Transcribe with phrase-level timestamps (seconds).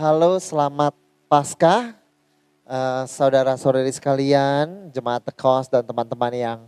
[0.00, 0.96] Halo, selamat
[1.28, 1.92] Paskah,
[2.64, 6.58] uh, saudara-saudari sekalian, jemaat tekos dan teman-teman yang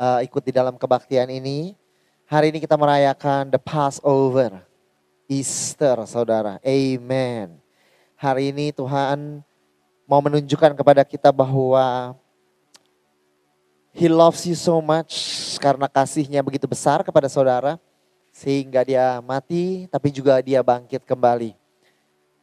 [0.00, 1.76] uh, ikut di dalam kebaktian ini.
[2.24, 4.64] Hari ini kita merayakan the Passover,
[5.28, 6.56] Easter, saudara.
[6.64, 7.60] Amen.
[8.16, 9.44] Hari ini Tuhan
[10.08, 12.16] mau menunjukkan kepada kita bahwa
[13.92, 15.12] He loves you so much
[15.60, 17.76] karena kasihnya begitu besar kepada saudara.
[18.32, 21.57] Sehingga dia mati tapi juga dia bangkit kembali.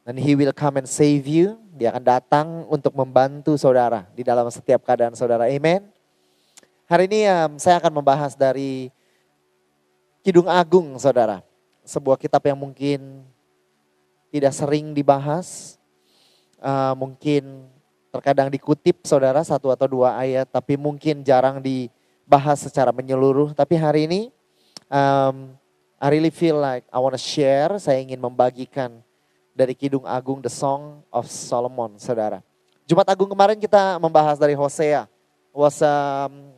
[0.05, 1.57] Dan he will come and save you.
[1.73, 5.49] Dia akan datang untuk membantu saudara di dalam setiap keadaan saudara.
[5.49, 5.89] Amen.
[6.85, 8.93] Hari ini um, saya akan membahas dari
[10.21, 11.41] Kidung Agung saudara.
[11.81, 13.25] Sebuah kitab yang mungkin
[14.29, 15.81] tidak sering dibahas.
[16.61, 17.65] Uh, mungkin
[18.13, 20.45] terkadang dikutip saudara satu atau dua ayat.
[20.45, 23.57] Tapi mungkin jarang dibahas secara menyeluruh.
[23.57, 24.21] Tapi hari ini
[24.85, 25.57] um,
[25.97, 27.81] I really feel like I want to share.
[27.81, 29.01] Saya ingin membagikan
[29.55, 32.43] dari Kidung Agung The Song of Solomon, saudara.
[32.83, 35.07] Jumat Agung kemarin kita membahas dari Hosea.
[35.55, 36.51] Was um,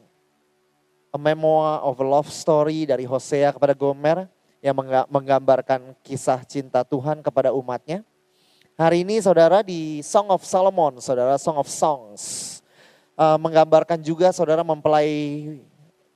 [1.14, 4.26] a memoir of a love story dari Hosea kepada Gomer
[4.58, 4.74] yang
[5.08, 8.02] menggambarkan kisah cinta Tuhan kepada umatnya.
[8.74, 12.58] Hari ini saudara di Song of Solomon, saudara Song of Songs.
[13.18, 15.10] Uh, menggambarkan juga saudara mempelai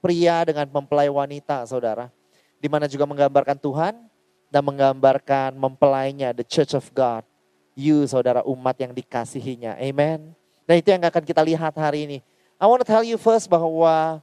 [0.02, 2.10] pria dengan mempelai wanita saudara.
[2.58, 4.11] Di mana juga menggambarkan Tuhan
[4.52, 7.24] dan menggambarkan mempelainya, the church of God.
[7.72, 9.80] You saudara umat yang dikasihinya.
[9.80, 10.36] Amen.
[10.68, 12.18] Dan itu yang akan kita lihat hari ini.
[12.60, 14.20] I want to tell you first bahwa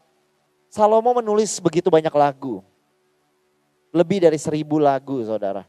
[0.69, 2.61] Salomo menulis begitu banyak lagu.
[3.89, 5.65] Lebih dari seribu lagu saudara.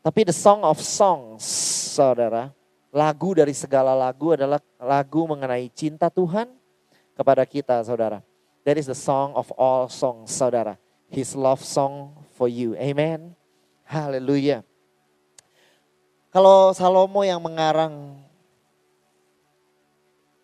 [0.00, 1.44] Tapi the song of songs
[1.92, 2.48] saudara.
[2.88, 6.48] Lagu dari segala lagu adalah lagu mengenai cinta Tuhan
[7.12, 8.24] kepada kita saudara.
[8.64, 10.80] That is the song of all songs saudara.
[11.12, 12.76] His love song for you.
[12.76, 13.32] Amen.
[13.88, 14.60] Haleluya.
[16.28, 18.20] Kalau Salomo yang mengarang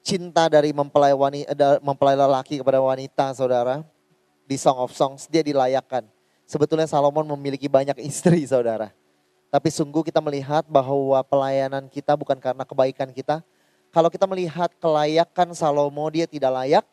[0.00, 3.84] cinta dari mempelai wanita, eh, mempelai lelaki kepada wanita, saudara,
[4.48, 6.08] di Song of Songs dia dilayakkan.
[6.48, 8.88] Sebetulnya Salomon memiliki banyak istri, saudara.
[9.52, 13.44] Tapi sungguh kita melihat bahwa pelayanan kita bukan karena kebaikan kita.
[13.92, 16.84] Kalau kita melihat kelayakan Salomo, dia tidak layak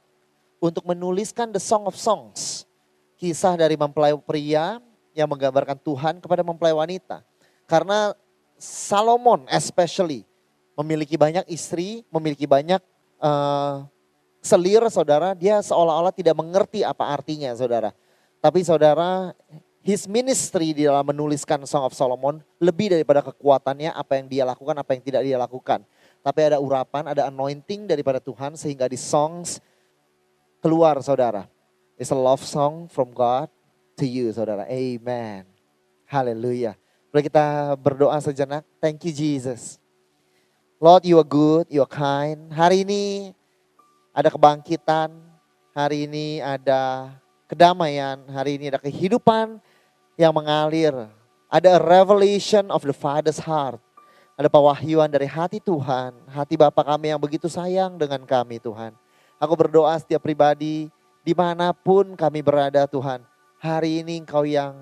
[0.59, 2.67] untuk menuliskan the Song of Songs.
[3.15, 4.83] Kisah dari mempelai pria
[5.19, 7.21] yang menggambarkan Tuhan kepada mempelai wanita.
[7.67, 8.15] Karena
[8.55, 10.23] Salomon especially
[10.79, 12.79] memiliki banyak istri, memiliki banyak
[13.19, 13.83] uh,
[14.39, 17.91] selir saudara, dia seolah-olah tidak mengerti apa artinya saudara.
[18.39, 19.35] Tapi saudara,
[19.83, 24.75] his ministry di dalam menuliskan Song of Solomon lebih daripada kekuatannya apa yang dia lakukan,
[24.79, 25.83] apa yang tidak dia lakukan.
[26.23, 29.59] Tapi ada urapan, ada anointing daripada Tuhan sehingga di songs
[30.63, 31.47] keluar saudara.
[31.99, 33.51] It's a love song from God
[33.99, 34.63] to you saudara.
[34.71, 35.43] Amen.
[36.07, 36.79] Haleluya.
[37.11, 38.63] Boleh kita berdoa sejenak.
[38.79, 39.75] Thank you Jesus.
[40.79, 42.47] Lord you are good, you are kind.
[42.55, 43.35] Hari ini
[44.15, 45.11] ada kebangkitan.
[45.75, 47.11] Hari ini ada
[47.51, 48.23] kedamaian.
[48.31, 49.59] Hari ini ada kehidupan
[50.15, 50.95] yang mengalir.
[51.51, 53.83] Ada a revelation of the Father's heart.
[54.39, 56.15] Ada pewahyuan dari hati Tuhan.
[56.31, 58.95] Hati Bapa kami yang begitu sayang dengan kami Tuhan.
[59.35, 60.87] Aku berdoa setiap pribadi
[61.25, 63.19] di mana pun kami berada Tuhan
[63.59, 64.73] hari ini engkau yang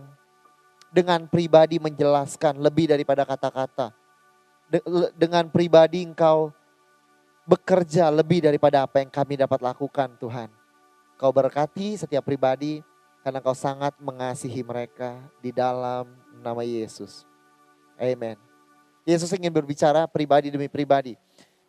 [0.94, 3.92] dengan pribadi menjelaskan lebih daripada kata-kata.
[5.16, 6.52] dengan pribadi engkau
[7.48, 10.52] bekerja lebih daripada apa yang kami dapat lakukan Tuhan.
[11.16, 12.84] Kau berkati setiap pribadi
[13.24, 16.12] karena kau sangat mengasihi mereka di dalam
[16.44, 17.24] nama Yesus.
[17.96, 18.36] Amen.
[19.08, 21.16] Yesus ingin berbicara pribadi demi pribadi.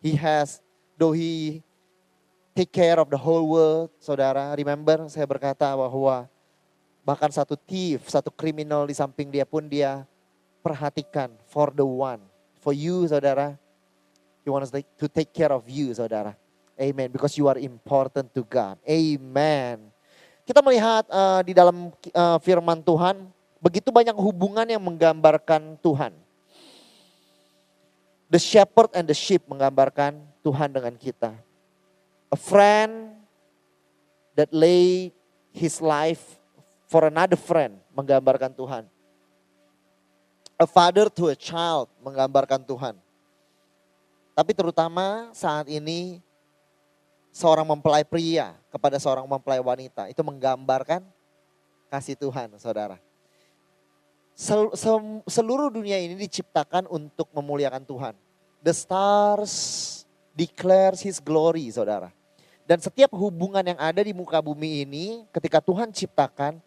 [0.03, 0.59] He has,
[0.99, 1.63] though he
[2.51, 6.27] take care of the whole world, saudara, remember saya berkata bahwa
[7.03, 10.05] Bahkan satu thief, satu kriminal di samping dia pun dia
[10.61, 12.21] perhatikan for the one.
[12.59, 13.55] For you saudara,
[14.43, 16.35] he wants to take care of you saudara.
[16.79, 17.11] Amen.
[17.11, 18.79] Because you are important to God.
[18.87, 19.91] Amen.
[20.47, 23.27] Kita melihat uh, di dalam uh, firman Tuhan,
[23.59, 26.15] begitu banyak hubungan yang menggambarkan Tuhan.
[28.31, 31.35] The shepherd and the sheep menggambarkan Tuhan dengan kita.
[32.31, 33.19] A friend
[34.39, 35.11] that lay
[35.51, 36.38] his life
[36.89, 38.89] for another friend menggambarkan Tuhan.
[40.59, 42.97] A father to a child menggambarkan Tuhan.
[44.33, 46.19] Tapi terutama saat ini
[47.31, 51.05] seorang mempelai pria kepada seorang mempelai wanita itu menggambarkan
[51.87, 52.99] kasih Tuhan, saudara.
[54.35, 58.15] Sel, sel, seluruh dunia ini diciptakan untuk memuliakan Tuhan.
[58.63, 59.53] The stars
[60.35, 62.11] declares His glory, saudara.
[62.63, 66.61] Dan setiap hubungan yang ada di muka bumi ini, ketika Tuhan ciptakan,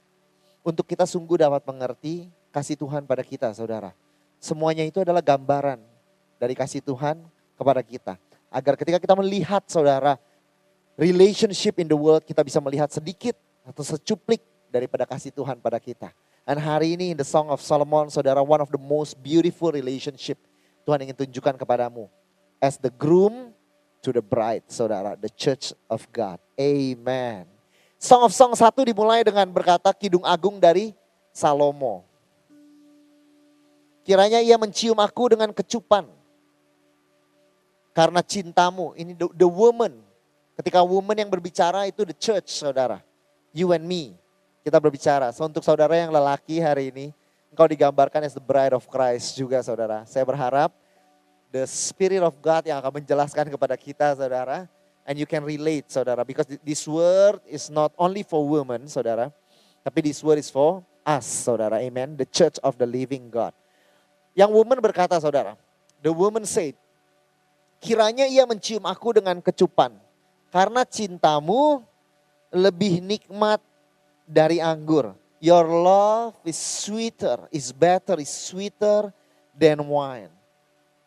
[0.62, 3.90] untuk kita sungguh dapat mengerti kasih Tuhan pada kita, saudara.
[4.38, 5.78] Semuanya itu adalah gambaran
[6.38, 7.22] dari kasih Tuhan
[7.58, 8.14] kepada kita.
[8.50, 10.18] Agar ketika kita melihat, saudara,
[10.98, 16.10] relationship in the world, kita bisa melihat sedikit atau secuplik daripada kasih Tuhan pada kita.
[16.42, 20.38] Dan hari ini in the Song of Solomon, saudara, one of the most beautiful relationship
[20.82, 22.10] Tuhan ingin tunjukkan kepadamu.
[22.58, 23.54] As the groom
[24.02, 26.42] to the bride, saudara, the church of God.
[26.58, 27.51] Amen.
[28.02, 30.90] Song of Song 1 dimulai dengan berkata Kidung Agung dari
[31.30, 32.02] Salomo.
[34.02, 36.10] Kiranya ia mencium aku dengan kecupan.
[37.94, 40.02] Karena cintamu, ini the, the woman.
[40.58, 42.98] Ketika woman yang berbicara itu the church, saudara.
[43.54, 44.18] You and me
[44.66, 45.30] kita berbicara.
[45.30, 47.06] So, untuk saudara yang lelaki hari ini,
[47.54, 50.02] engkau digambarkan as the bride of Christ juga saudara.
[50.10, 50.74] Saya berharap
[51.54, 54.66] the spirit of God yang akan menjelaskan kepada kita saudara.
[55.02, 56.22] And you can relate saudara.
[56.22, 59.34] Because this word is not only for women saudara.
[59.82, 61.82] Tapi this word is for us saudara.
[61.82, 62.14] Amen.
[62.14, 63.50] The church of the living God.
[64.38, 65.58] Yang woman berkata saudara.
[65.98, 66.78] The woman said.
[67.82, 69.90] Kiranya ia mencium aku dengan kecupan.
[70.54, 71.82] Karena cintamu
[72.54, 73.58] lebih nikmat
[74.28, 75.18] dari anggur.
[75.42, 79.10] Your love is sweeter, is better, is sweeter
[79.58, 80.30] than wine.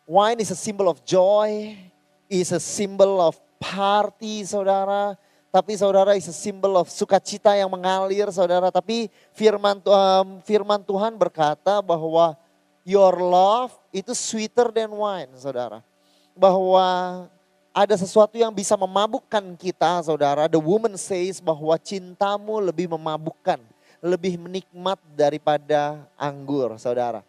[0.04, 1.80] Wine is a symbol of joy,
[2.28, 5.18] is a symbol of party, saudara.
[5.50, 8.70] Tapi saudara is a symbol of sukacita yang mengalir, saudara.
[8.70, 12.36] Tapi firman, um, firman Tuhan berkata bahwa
[12.84, 15.80] your love itu sweeter than wine, saudara.
[16.36, 16.86] Bahwa
[17.72, 20.52] ada sesuatu yang bisa memabukkan kita, saudara.
[20.52, 23.64] The woman says bahwa cintamu lebih memabukkan,
[24.04, 27.24] lebih menikmat daripada anggur, saudara.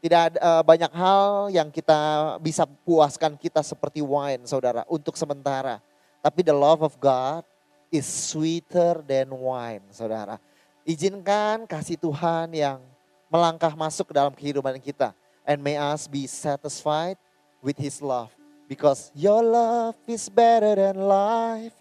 [0.00, 1.96] Tidak ada uh, banyak hal yang kita
[2.40, 5.76] bisa puaskan kita seperti wine, saudara, untuk sementara.
[6.24, 7.44] Tapi the love of God
[7.92, 10.40] is sweeter than wine, saudara.
[10.88, 12.80] Izinkan kasih Tuhan yang
[13.28, 15.12] melangkah masuk ke dalam kehidupan kita.
[15.44, 17.20] And may us be satisfied
[17.60, 18.32] with His love.
[18.70, 21.74] Because your love is better than life,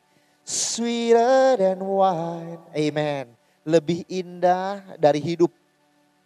[0.44, 2.60] sweeter than wine.
[2.76, 3.32] Amen.
[3.64, 5.54] Lebih indah dari hidup,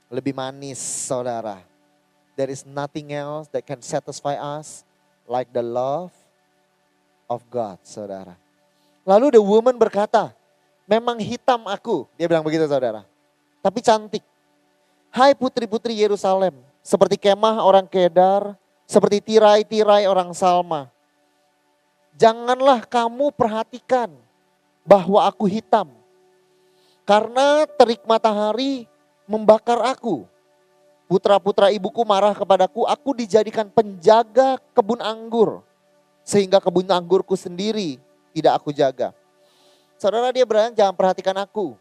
[0.08, 1.73] lebih manis saudara.
[2.34, 4.82] There is nothing else that can satisfy us
[5.30, 6.10] like the love
[7.30, 8.34] of God, saudara.
[9.06, 10.34] Lalu the woman berkata,
[10.90, 12.10] memang hitam aku.
[12.18, 13.06] Dia bilang begitu saudara.
[13.62, 14.24] Tapi cantik.
[15.14, 18.58] Hai putri-putri Yerusalem, seperti kemah orang kedar,
[18.90, 20.90] seperti tirai-tirai orang Salma.
[22.18, 24.10] Janganlah kamu perhatikan
[24.82, 25.90] bahwa aku hitam.
[27.04, 28.90] Karena terik matahari
[29.30, 30.26] membakar aku.
[31.14, 35.62] Putra-putra ibuku marah kepadaku, aku dijadikan penjaga kebun anggur.
[36.26, 38.02] Sehingga kebun anggurku sendiri
[38.34, 39.14] tidak aku jaga.
[40.02, 41.78] Saudara dia bilang jangan perhatikan aku.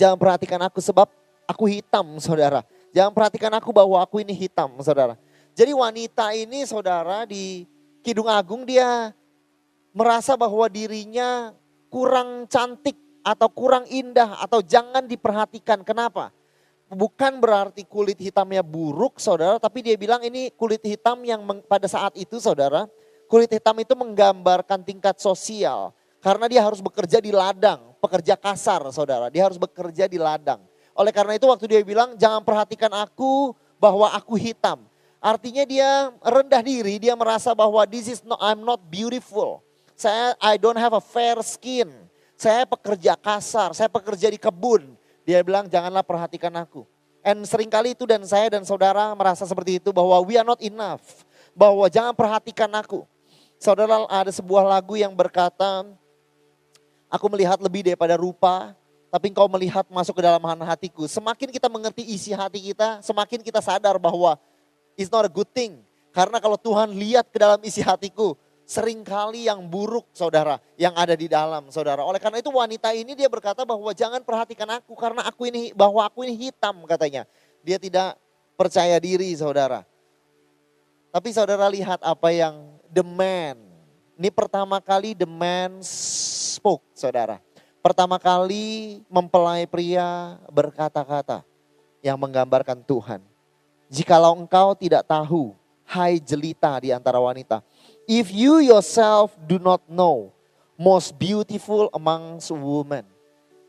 [0.00, 1.12] Jangan perhatikan aku sebab
[1.44, 2.64] aku hitam saudara.
[2.96, 5.12] Jangan perhatikan aku bahwa aku ini hitam saudara.
[5.52, 7.68] Jadi wanita ini saudara di
[8.00, 9.12] Kidung Agung dia
[9.92, 11.52] merasa bahwa dirinya
[11.92, 15.84] kurang cantik atau kurang indah atau jangan diperhatikan.
[15.84, 16.32] Kenapa?
[16.92, 22.12] Bukan berarti kulit hitamnya buruk saudara, tapi dia bilang ini kulit hitam yang pada saat
[22.20, 22.84] itu saudara,
[23.32, 25.96] kulit hitam itu menggambarkan tingkat sosial.
[26.20, 30.60] Karena dia harus bekerja di ladang, pekerja kasar saudara, dia harus bekerja di ladang.
[30.92, 34.84] Oleh karena itu waktu dia bilang jangan perhatikan aku bahwa aku hitam.
[35.16, 39.64] Artinya dia rendah diri, dia merasa bahwa this is not, I'm not beautiful.
[39.96, 41.88] Saya I don't have a fair skin.
[42.36, 45.00] Saya pekerja kasar, saya pekerja di kebun.
[45.22, 46.86] Dia bilang janganlah perhatikan aku.
[47.22, 50.58] And sering kali itu dan saya dan saudara merasa seperti itu bahwa we are not
[50.58, 51.02] enough.
[51.54, 53.06] Bahwa jangan perhatikan aku.
[53.62, 55.86] Saudara ada sebuah lagu yang berkata,
[57.06, 58.74] aku melihat lebih daripada rupa,
[59.06, 61.06] tapi engkau melihat masuk ke dalam hatiku.
[61.06, 64.34] Semakin kita mengerti isi hati kita, semakin kita sadar bahwa
[64.96, 65.80] It's not a good thing.
[66.12, 71.12] Karena kalau Tuhan lihat ke dalam isi hatiku, sering kali yang buruk saudara, yang ada
[71.12, 72.02] di dalam saudara.
[72.06, 76.02] Oleh karena itu wanita ini dia berkata bahwa jangan perhatikan aku karena aku ini bahwa
[76.02, 77.28] aku ini hitam katanya.
[77.62, 78.18] Dia tidak
[78.58, 79.86] percaya diri saudara.
[81.12, 83.60] Tapi saudara lihat apa yang the man.
[84.16, 87.42] Ini pertama kali the man spoke saudara.
[87.82, 91.42] Pertama kali mempelai pria berkata-kata
[91.98, 93.20] yang menggambarkan Tuhan.
[93.92, 95.52] Jikalau engkau tidak tahu,
[95.84, 97.60] hai jelita di antara wanita.
[98.12, 100.36] If you yourself do not know,
[100.76, 103.08] most beautiful amongst women.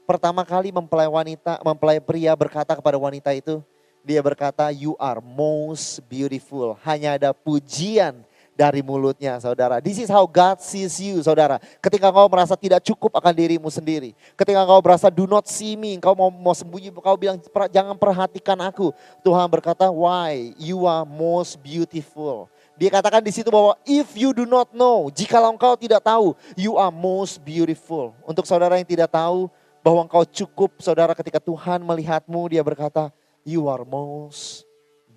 [0.03, 3.63] Pertama kali mempelai wanita, mempelai pria berkata kepada wanita itu,
[4.03, 6.75] dia berkata, you are most beautiful.
[6.83, 8.19] Hanya ada pujian
[8.51, 9.79] dari mulutnya saudara.
[9.79, 11.63] This is how God sees you saudara.
[11.79, 14.11] Ketika kau merasa tidak cukup akan dirimu sendiri.
[14.35, 17.39] Ketika kau merasa do not see me, kau mau, mau sembunyi, kau bilang
[17.71, 18.91] jangan perhatikan aku.
[19.23, 22.51] Tuhan berkata why you are most beautiful.
[22.73, 26.73] Dia katakan di situ bahwa if you do not know, jika engkau tidak tahu, you
[26.73, 28.17] are most beautiful.
[28.25, 29.45] Untuk saudara yang tidak tahu
[29.85, 33.13] bahwa engkau cukup, saudara ketika Tuhan melihatmu, dia berkata,
[33.45, 34.65] you are most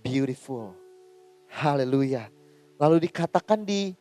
[0.05, 0.77] beautiful.
[1.49, 2.29] Haleluya.
[2.77, 3.97] Lalu dikatakan di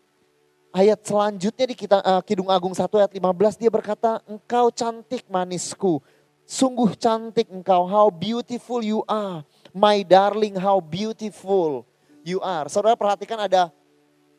[0.75, 6.03] ayat selanjutnya di kita, uh, Kidung Agung 1 ayat 15 dia berkata, engkau cantik manisku,
[6.43, 9.47] sungguh cantik engkau, how beautiful you are.
[9.71, 11.88] My darling, how beautiful
[12.25, 12.65] you are.
[12.65, 13.70] Saudara perhatikan ada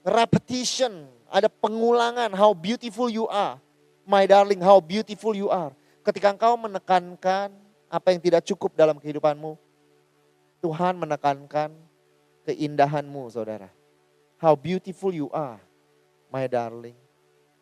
[0.03, 3.63] repetition, ada pengulangan, how beautiful you are.
[4.03, 5.71] My darling, how beautiful you are.
[6.03, 7.55] Ketika engkau menekankan
[7.87, 9.55] apa yang tidak cukup dalam kehidupanmu,
[10.63, 11.71] Tuhan menekankan
[12.47, 13.71] keindahanmu saudara.
[14.39, 15.59] How beautiful you are,
[16.31, 16.99] my darling.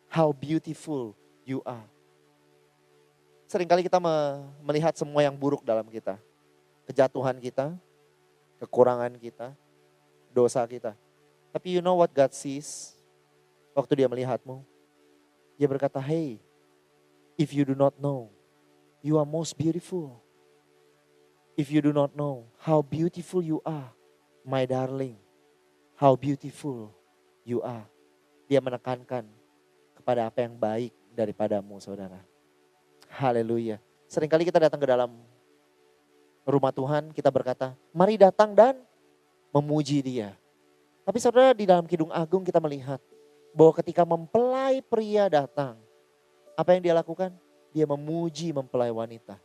[0.08, 1.16] How beautiful
[1.48, 1.84] you are.
[3.48, 4.00] Seringkali kita
[4.60, 6.20] melihat semua yang buruk dalam kita.
[6.84, 7.72] Kejatuhan kita,
[8.60, 9.56] kekurangan kita,
[10.34, 10.98] dosa kita.
[11.54, 12.98] Tapi you know what God sees?
[13.70, 14.66] Waktu dia melihatmu,
[15.54, 16.42] dia berkata, hey,
[17.38, 18.30] if you do not know,
[18.98, 20.18] you are most beautiful.
[21.54, 23.94] If you do not know how beautiful you are,
[24.42, 25.14] my darling,
[25.94, 26.90] how beautiful
[27.46, 27.86] you are.
[28.50, 29.22] Dia menekankan
[29.94, 32.18] kepada apa yang baik daripadamu saudara.
[33.14, 33.78] Haleluya.
[34.10, 35.14] Seringkali kita datang ke dalam
[36.42, 38.74] rumah Tuhan, kita berkata, mari datang dan
[39.54, 40.34] memuji dia.
[41.06, 42.98] Tapi saudara di dalam Kidung Agung kita melihat
[43.54, 45.78] bahwa ketika mempelai pria datang,
[46.58, 47.30] apa yang dia lakukan?
[47.70, 49.38] Dia memuji mempelai wanita.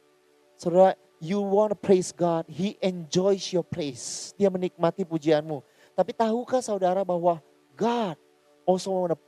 [0.57, 4.33] Saudara, you want to praise God, He enjoys your praise.
[4.33, 5.61] Dia menikmati pujianmu.
[5.93, 7.37] Tapi tahukah saudara bahwa
[7.77, 8.17] God
[8.65, 9.19] also want to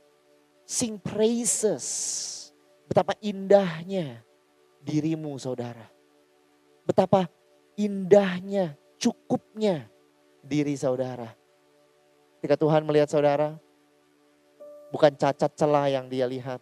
[0.66, 1.84] sing praises.
[2.88, 4.24] Betapa indahnya
[4.80, 5.84] dirimu saudara.
[6.82, 7.28] Betapa
[7.76, 9.91] indahnya, cukupnya
[10.42, 11.30] diri saudara.
[12.42, 13.54] Ketika Tuhan melihat saudara,
[14.90, 16.58] bukan cacat celah yang dia lihat.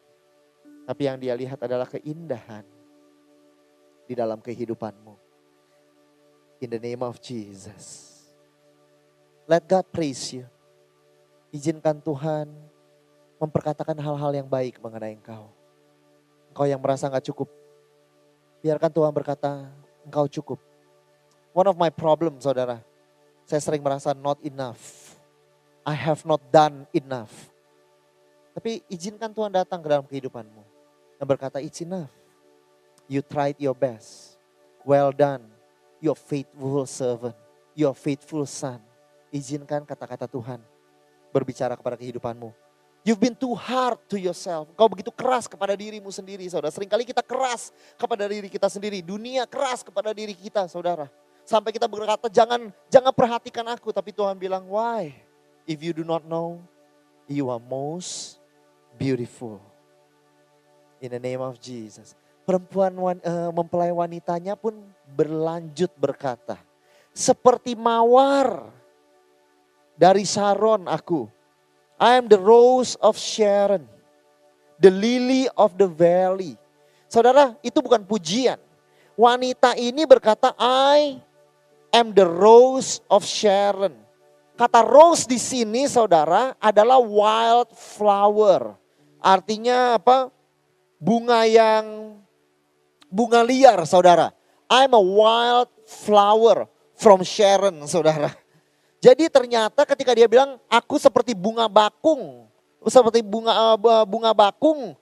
[0.84, 2.62] Tapi yang dia lihat adalah keindahan
[4.04, 5.16] di dalam kehidupanmu.
[6.60, 8.20] In the name of Jesus.
[9.48, 10.44] Let God praise you.
[11.50, 12.52] Izinkan Tuhan
[13.40, 15.48] memperkatakan hal-hal yang baik mengenai engkau.
[16.52, 17.48] Engkau yang merasa nggak cukup.
[18.60, 19.72] Biarkan Tuhan berkata,
[20.04, 20.60] engkau cukup.
[21.56, 22.84] One of my problem saudara,
[23.50, 24.78] saya sering merasa not enough.
[25.82, 27.50] I have not done enough.
[28.54, 30.62] Tapi izinkan Tuhan datang ke dalam kehidupanmu.
[31.18, 32.14] Dan berkata, it's enough.
[33.10, 34.38] You tried your best.
[34.86, 35.50] Well done,
[35.98, 37.34] your faithful servant,
[37.74, 38.78] your faithful son
[39.34, 40.62] izinkan kata-kata Tuhan
[41.34, 42.54] berbicara kepada kehidupanmu.
[43.02, 44.68] You've been too hard to yourself.
[44.76, 46.68] Kau begitu keras kepada dirimu sendiri, saudara.
[46.68, 49.00] Seringkali kita keras kepada diri kita sendiri.
[49.00, 51.08] Dunia keras kepada diri kita, saudara.
[51.50, 53.90] Sampai kita berkata, jangan jangan perhatikan aku.
[53.90, 55.10] Tapi Tuhan bilang, why?
[55.66, 56.62] If you do not know,
[57.26, 58.38] you are most
[58.94, 59.58] beautiful.
[61.02, 62.14] In the name of Jesus.
[62.46, 64.78] Perempuan uh, mempelai wanitanya pun
[65.10, 66.54] berlanjut berkata,
[67.10, 68.70] seperti mawar
[69.98, 71.26] dari Sharon aku.
[71.98, 73.90] I am the rose of Sharon.
[74.78, 76.54] The lily of the valley.
[77.10, 78.62] Saudara, itu bukan pujian.
[79.18, 81.26] Wanita ini berkata, I
[81.94, 83.94] am the rose of Sharon.
[84.54, 88.76] Kata rose di sini saudara adalah wild flower.
[89.20, 90.28] Artinya apa?
[91.00, 92.16] Bunga yang
[93.08, 94.32] bunga liar saudara.
[94.68, 98.36] I'm a wild flower from Sharon saudara.
[99.00, 102.44] Jadi ternyata ketika dia bilang aku seperti bunga bakung,
[102.84, 104.92] seperti bunga eh, bunga bakung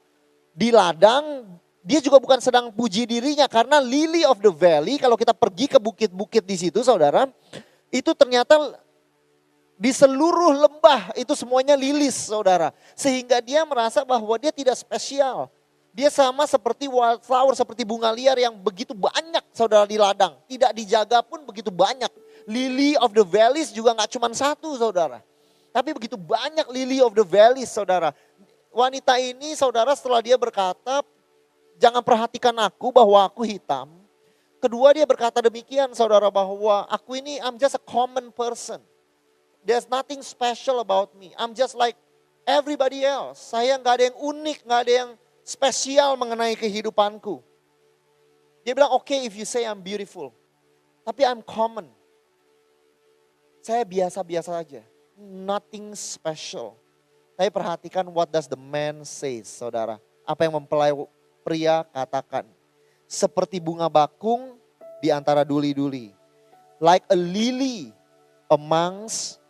[0.55, 5.33] di ladang, dia juga bukan sedang puji dirinya karena lily of the valley kalau kita
[5.33, 7.25] pergi ke bukit-bukit di situ saudara,
[7.89, 8.77] itu ternyata
[9.73, 12.77] di seluruh lembah itu semuanya lilis saudara.
[12.93, 15.49] Sehingga dia merasa bahwa dia tidak spesial.
[15.97, 20.37] Dia sama seperti wildflower, seperti bunga liar yang begitu banyak saudara di ladang.
[20.45, 22.13] Tidak dijaga pun begitu banyak
[22.45, 25.25] lily of the valleys juga nggak cuma satu saudara.
[25.73, 28.13] Tapi begitu banyak lily of the valleys saudara.
[28.69, 31.01] Wanita ini saudara setelah dia berkata,
[31.79, 33.89] jangan perhatikan aku bahwa aku hitam.
[34.59, 38.83] Kedua dia berkata demikian saudara bahwa aku ini I'm just a common person.
[39.63, 41.31] There's nothing special about me.
[41.39, 41.95] I'm just like
[42.43, 43.39] everybody else.
[43.39, 45.11] Saya nggak ada yang unik, nggak ada yang
[45.47, 47.39] spesial mengenai kehidupanku.
[48.67, 50.35] Dia bilang, oke okay, if you say I'm beautiful.
[51.07, 51.89] Tapi I'm common.
[53.63, 54.83] Saya biasa-biasa aja.
[55.17, 56.77] Nothing special.
[57.39, 60.03] Tapi perhatikan what does the man say, saudara.
[60.27, 60.93] Apa yang mempelai
[61.49, 62.45] pria katakan.
[63.09, 64.61] Seperti bunga bakung
[65.01, 66.13] di antara duli-duli.
[66.77, 67.89] Like a lily
[68.53, 69.41] amongst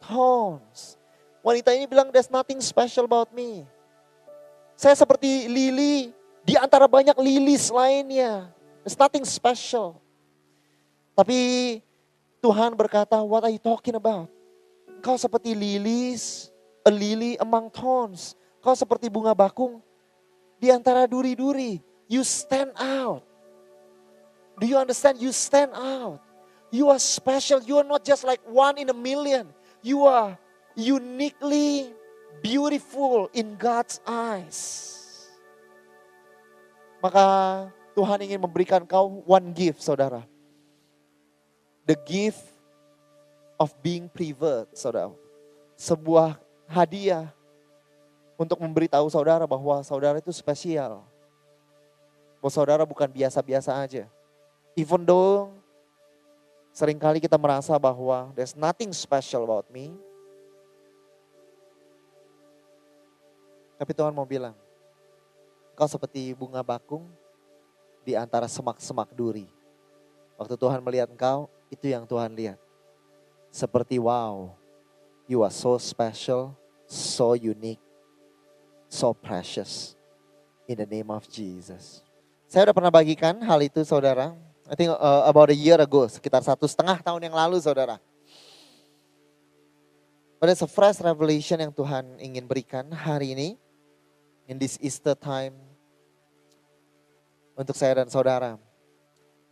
[0.00, 0.96] thorns.
[1.44, 3.68] Wanita ini bilang, there's nothing special about me.
[4.80, 8.48] Saya seperti lili di antara banyak lilis lainnya.
[8.80, 10.00] There's nothing special.
[11.12, 11.36] Tapi
[12.40, 14.32] Tuhan berkata, what are you talking about?
[15.04, 16.50] Kau seperti lilis,
[16.82, 18.34] a lily among thorns.
[18.58, 19.78] Kau seperti bunga bakung
[20.56, 21.80] di antara duri-duri.
[22.06, 23.26] You stand out.
[24.56, 25.20] Do you understand?
[25.20, 26.22] You stand out.
[26.72, 27.60] You are special.
[27.62, 29.50] You are not just like one in a million.
[29.82, 30.38] You are
[30.74, 31.92] uniquely
[32.40, 34.58] beautiful in God's eyes.
[37.04, 37.24] Maka
[37.92, 40.24] Tuhan ingin memberikan kau one gift, saudara.
[41.84, 42.42] The gift
[43.60, 45.12] of being private, saudara.
[45.76, 47.35] Sebuah hadiah
[48.36, 51.02] untuk memberitahu saudara bahwa saudara itu spesial.
[52.38, 54.04] Bahwa saudara bukan biasa-biasa aja.
[54.76, 55.50] Even though
[56.76, 59.96] sering kali kita merasa bahwa there's nothing special about me.
[63.76, 64.56] Tapi Tuhan mau bilang,
[65.76, 67.08] kau seperti bunga bakung
[68.04, 69.48] di antara semak-semak duri.
[70.36, 72.60] Waktu Tuhan melihat engkau, itu yang Tuhan lihat.
[73.52, 74.52] Seperti wow,
[75.24, 76.52] you are so special,
[76.84, 77.80] so unique,
[78.96, 79.92] so precious.
[80.64, 82.02] In the name of Jesus.
[82.48, 84.34] Saya udah pernah bagikan hal itu saudara.
[84.66, 88.02] I think uh, about a year ago, sekitar satu setengah tahun yang lalu saudara.
[90.42, 93.48] But it's a fresh revelation yang Tuhan ingin berikan hari ini.
[94.46, 95.54] In this Easter time.
[97.54, 98.58] Untuk saya dan saudara.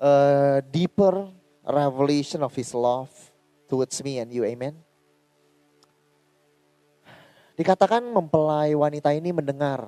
[0.02, 1.30] A deeper
[1.62, 3.11] revelation of His love
[3.70, 4.42] towards me and you.
[4.44, 4.76] Amen.
[7.54, 9.86] Dikatakan mempelai wanita ini mendengar.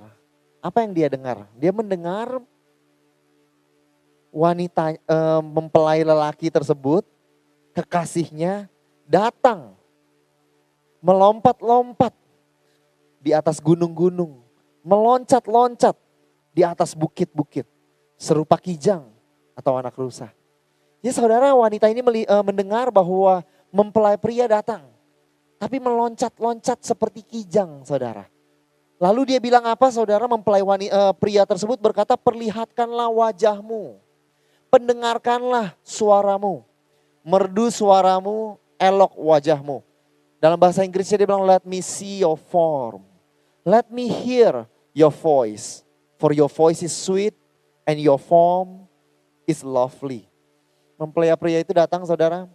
[0.62, 1.50] Apa yang dia dengar?
[1.59, 2.38] Dia mendengar
[4.31, 7.02] wanita e, mempelai lelaki tersebut,
[7.74, 8.70] kekasihnya
[9.09, 9.74] datang
[11.02, 12.14] melompat-lompat
[13.22, 14.42] di atas gunung-gunung,
[14.87, 15.94] meloncat-loncat
[16.55, 17.66] di atas bukit-bukit,
[18.14, 19.11] serupa kijang
[19.59, 20.31] atau anak rusa.
[21.02, 23.42] Ya saudara wanita ini meli, e, mendengar bahwa
[23.74, 24.87] mempelai pria datang,
[25.57, 28.29] tapi meloncat-loncat seperti kijang saudara.
[28.97, 34.07] Lalu dia bilang apa saudara mempelai wanita, e, pria tersebut berkata perlihatkanlah wajahmu
[34.77, 36.66] pendengarkanlah suaramu.
[37.27, 39.83] Merdu suaramu, elok wajahmu.
[40.38, 43.03] Dalam bahasa Inggrisnya dia bilang, let me see your form.
[43.66, 45.83] Let me hear your voice.
[46.23, 47.35] For your voice is sweet
[47.83, 48.87] and your form
[49.49, 50.31] is lovely.
[50.97, 52.47] Mempelai pria itu datang saudara,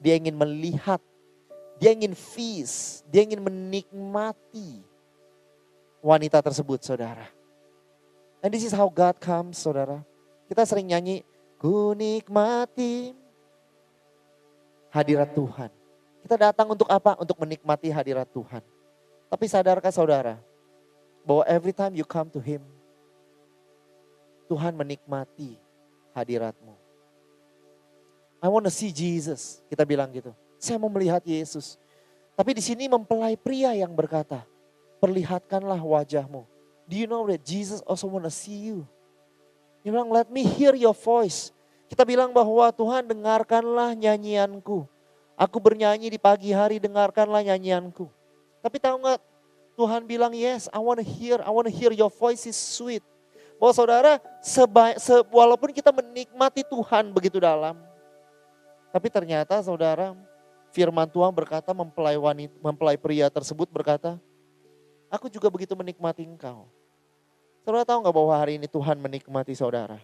[0.00, 0.98] dia ingin melihat,
[1.78, 4.82] dia ingin feast, dia ingin menikmati
[6.02, 7.26] wanita tersebut saudara.
[8.42, 10.02] And this is how God comes saudara.
[10.46, 11.22] Kita sering nyanyi,
[11.58, 13.10] Ku nikmati
[14.94, 15.70] hadirat Tuhan.
[16.22, 17.18] Kita datang untuk apa?
[17.18, 18.62] Untuk menikmati hadirat Tuhan.
[19.26, 20.38] Tapi sadarkah saudara
[21.26, 22.62] bahwa every time you come to Him,
[24.46, 25.58] Tuhan menikmati
[26.14, 26.72] hadiratmu.
[28.38, 30.30] I want to see Jesus, kita bilang gitu.
[30.58, 31.78] Saya mau melihat Yesus.
[32.34, 34.42] Tapi di sini mempelai pria yang berkata,
[34.98, 36.46] perlihatkanlah wajahmu.
[36.86, 38.86] Do you know that Jesus also want to see you?
[39.86, 41.54] Dia bilang, let me hear your voice.
[41.88, 44.84] Kita bilang bahwa Tuhan dengarkanlah nyanyianku.
[45.38, 48.10] Aku bernyanyi di pagi hari, dengarkanlah nyanyianku.
[48.58, 49.18] Tapi tahu nggak,
[49.78, 53.00] Tuhan bilang, yes, I want to hear, I want to hear your voice is sweet.
[53.62, 57.78] Bahwa saudara, seba, se, walaupun kita menikmati Tuhan begitu dalam,
[58.90, 60.18] tapi ternyata saudara,
[60.72, 64.20] firman Tuhan berkata mempelai wanita, mempelai pria tersebut berkata,
[65.08, 66.68] aku juga begitu menikmati engkau.
[67.64, 70.00] Saudara tahu nggak bahwa hari ini Tuhan menikmati saudara?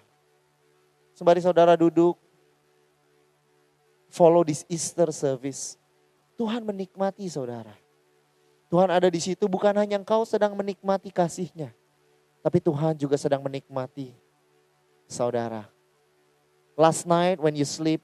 [1.16, 2.18] Sembari saudara duduk,
[4.10, 5.78] follow this Easter service.
[6.34, 7.72] Tuhan menikmati saudara.
[8.66, 11.70] Tuhan ada di situ bukan hanya engkau sedang menikmati kasihnya.
[12.42, 14.12] Tapi Tuhan juga sedang menikmati
[15.06, 15.70] saudara.
[16.74, 18.02] Last night when you sleep,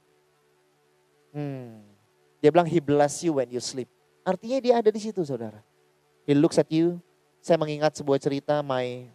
[1.34, 1.89] hmm,
[2.40, 3.86] dia bilang he bless you when you sleep.
[4.24, 5.60] Artinya dia ada di situ saudara.
[6.24, 7.00] He looks at you.
[7.40, 9.08] Saya mengingat sebuah cerita my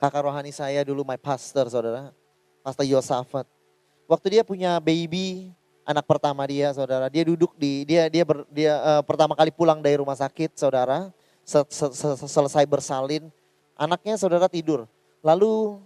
[0.00, 2.12] kakak rohani saya dulu my pastor saudara.
[2.60, 3.44] Pastor Yosafat.
[4.06, 5.50] Waktu dia punya baby,
[5.82, 9.82] anak pertama dia, saudara, dia duduk di dia dia ber, dia uh, pertama kali pulang
[9.82, 11.10] dari rumah sakit, saudara,
[11.42, 13.32] se, se, se, selesai bersalin,
[13.74, 14.86] anaknya saudara tidur.
[15.24, 15.80] Lalu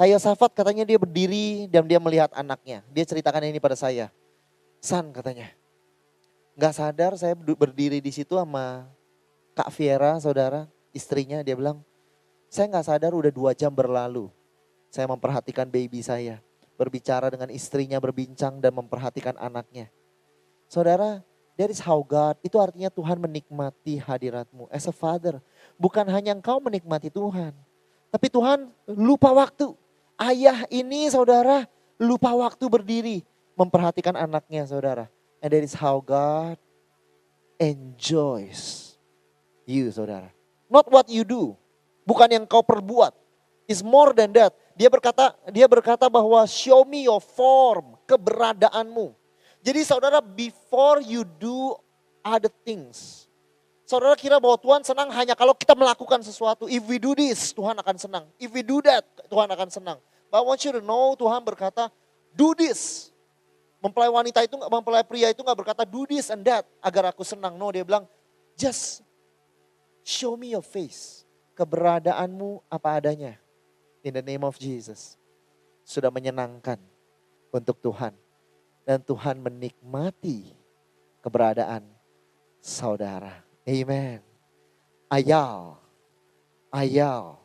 [0.00, 2.80] Kayak Yosafat katanya dia berdiri dan dia melihat anaknya.
[2.88, 4.08] Dia ceritakan ini pada saya.
[4.80, 5.52] San katanya.
[6.56, 8.88] Gak sadar saya berdiri di situ sama
[9.52, 10.64] Kak Viera, saudara,
[10.96, 11.44] istrinya.
[11.44, 11.84] Dia bilang,
[12.48, 14.32] saya gak sadar udah dua jam berlalu.
[14.88, 16.40] Saya memperhatikan baby saya.
[16.80, 19.92] Berbicara dengan istrinya, berbincang dan memperhatikan anaknya.
[20.64, 21.20] Saudara,
[21.60, 24.64] that is how God, itu artinya Tuhan menikmati hadiratmu.
[24.72, 25.44] As a father,
[25.76, 27.52] bukan hanya engkau menikmati Tuhan.
[28.08, 29.76] Tapi Tuhan lupa waktu.
[30.16, 31.68] Ayah ini saudara
[32.00, 33.29] lupa waktu berdiri
[33.60, 35.12] memperhatikan anaknya saudara.
[35.44, 36.56] And that is how God
[37.60, 38.96] enjoys
[39.68, 40.32] you saudara.
[40.72, 41.60] Not what you do.
[42.08, 43.12] Bukan yang kau perbuat.
[43.68, 44.56] It's more than that.
[44.74, 49.12] Dia berkata dia berkata bahwa show me your form, keberadaanmu.
[49.60, 51.76] Jadi saudara before you do
[52.24, 53.28] other things.
[53.84, 56.70] Saudara kira bahwa Tuhan senang hanya kalau kita melakukan sesuatu.
[56.70, 58.24] If we do this, Tuhan akan senang.
[58.38, 59.98] If we do that, Tuhan akan senang.
[60.30, 61.90] But I want you to know Tuhan berkata,
[62.30, 63.10] do this.
[63.80, 67.56] Mempelai wanita itu, mempelai pria itu gak berkata do this and that agar aku senang.
[67.56, 68.04] No, dia bilang
[68.52, 69.00] just
[70.04, 71.24] show me your face.
[71.56, 73.40] Keberadaanmu apa adanya.
[74.04, 75.16] In the name of Jesus.
[75.84, 76.80] Sudah menyenangkan
[77.52, 78.12] untuk Tuhan.
[78.84, 80.56] Dan Tuhan menikmati
[81.24, 81.84] keberadaan
[82.60, 83.44] saudara.
[83.64, 84.20] Amen.
[85.08, 85.76] Ayal.
[86.72, 87.40] Ayal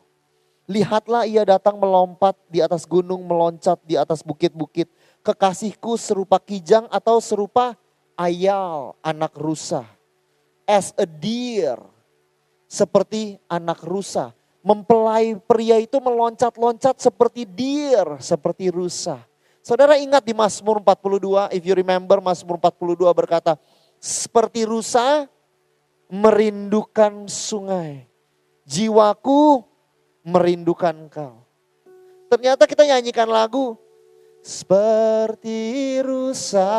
[0.66, 4.90] Lihatlah ia datang melompat di atas gunung, meloncat di atas bukit-bukit.
[5.26, 7.74] Kekasihku serupa kijang atau serupa
[8.14, 9.82] ayal, anak rusa.
[10.62, 11.82] As a deer,
[12.70, 14.30] seperti anak rusa.
[14.62, 19.18] Mempelai pria itu meloncat-loncat seperti deer, seperti rusa.
[19.66, 23.58] Saudara ingat di Mazmur 42, if you remember Mazmur 42 berkata,
[23.98, 25.26] seperti rusa
[26.06, 28.06] merindukan sungai.
[28.62, 29.62] Jiwaku
[30.22, 31.42] merindukan kau.
[32.26, 33.78] Ternyata kita nyanyikan lagu
[34.46, 36.70] seperti rusa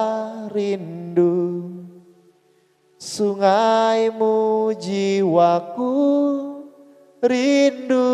[0.55, 1.67] rindu
[2.95, 5.95] sungaimu jiwaku
[7.19, 8.07] rindu.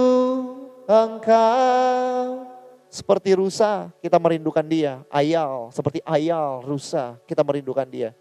[0.84, 2.44] Engkau
[2.92, 5.00] seperti rusa kita merindukan dia.
[5.08, 8.12] Ayal seperti ayal rusa kita merindukan dia.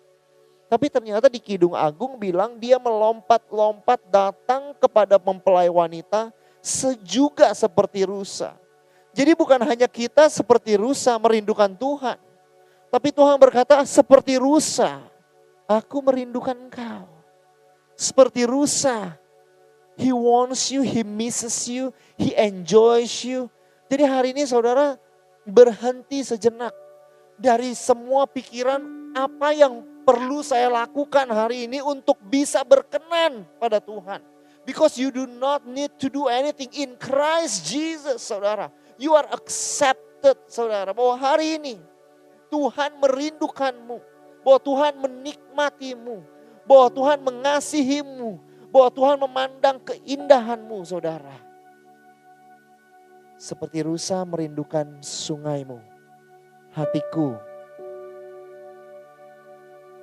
[0.70, 6.30] Tapi ternyata di Kidung Agung bilang dia melompat-lompat datang kepada mempelai wanita
[6.62, 8.61] sejuga seperti rusa.
[9.12, 12.16] Jadi bukan hanya kita seperti rusa merindukan Tuhan.
[12.92, 15.00] Tapi Tuhan berkata seperti rusa,
[15.68, 17.08] aku merindukan engkau.
[17.96, 19.16] Seperti rusa,
[20.00, 23.52] He wants you, He misses you, He enjoys you.
[23.92, 24.96] Jadi hari ini saudara
[25.44, 26.72] berhenti sejenak
[27.36, 28.80] dari semua pikiran
[29.12, 34.24] apa yang perlu saya lakukan hari ini untuk bisa berkenan pada Tuhan.
[34.62, 38.70] Because you do not need to do anything in Christ Jesus, saudara.
[39.00, 40.92] You are accepted, saudara.
[40.92, 41.76] Bahwa hari ini
[42.52, 43.98] Tuhan merindukanmu.
[44.44, 46.16] Bahwa Tuhan menikmatimu.
[46.68, 48.30] Bahwa Tuhan mengasihimu.
[48.72, 51.32] Bahwa Tuhan memandang keindahanmu, saudara.
[53.40, 55.80] Seperti rusa merindukan sungaimu.
[56.72, 57.36] Hatiku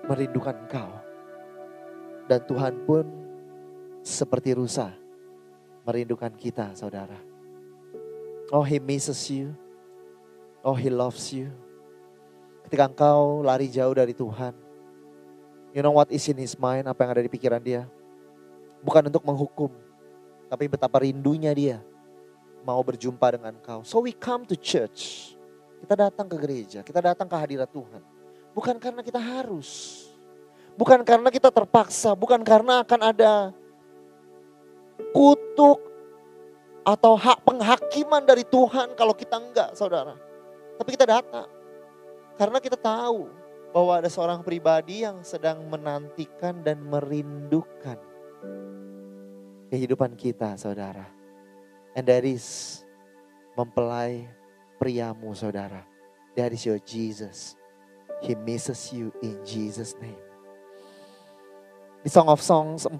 [0.10, 0.92] merindukan engkau.
[2.30, 3.06] Dan Tuhan pun
[4.06, 4.94] seperti rusa
[5.86, 7.29] merindukan kita saudara.
[8.50, 9.54] Oh he misses you.
[10.66, 11.54] Oh he loves you.
[12.66, 14.54] Ketika engkau lari jauh dari Tuhan.
[15.70, 17.86] You know what is in his mind, apa yang ada di pikiran dia.
[18.82, 19.70] Bukan untuk menghukum.
[20.50, 21.78] Tapi betapa rindunya dia
[22.66, 23.86] mau berjumpa dengan engkau.
[23.86, 25.34] So we come to church.
[25.80, 28.04] Kita datang ke gereja, kita datang ke hadirat Tuhan.
[28.52, 30.04] Bukan karena kita harus.
[30.76, 33.34] Bukan karena kita terpaksa, bukan karena akan ada
[35.16, 35.89] kutuk
[36.90, 40.18] atau hak penghakiman dari Tuhan kalau kita enggak saudara.
[40.82, 41.46] Tapi kita datang.
[42.34, 43.30] Karena kita tahu
[43.70, 48.00] bahwa ada seorang pribadi yang sedang menantikan dan merindukan
[49.70, 51.06] kehidupan kita saudara.
[51.94, 52.82] And that is
[53.54, 54.26] mempelai
[54.82, 55.86] priamu saudara.
[56.34, 57.54] That is your Jesus.
[58.26, 60.18] He misses you in Jesus name.
[62.02, 62.98] Di Song of Songs 4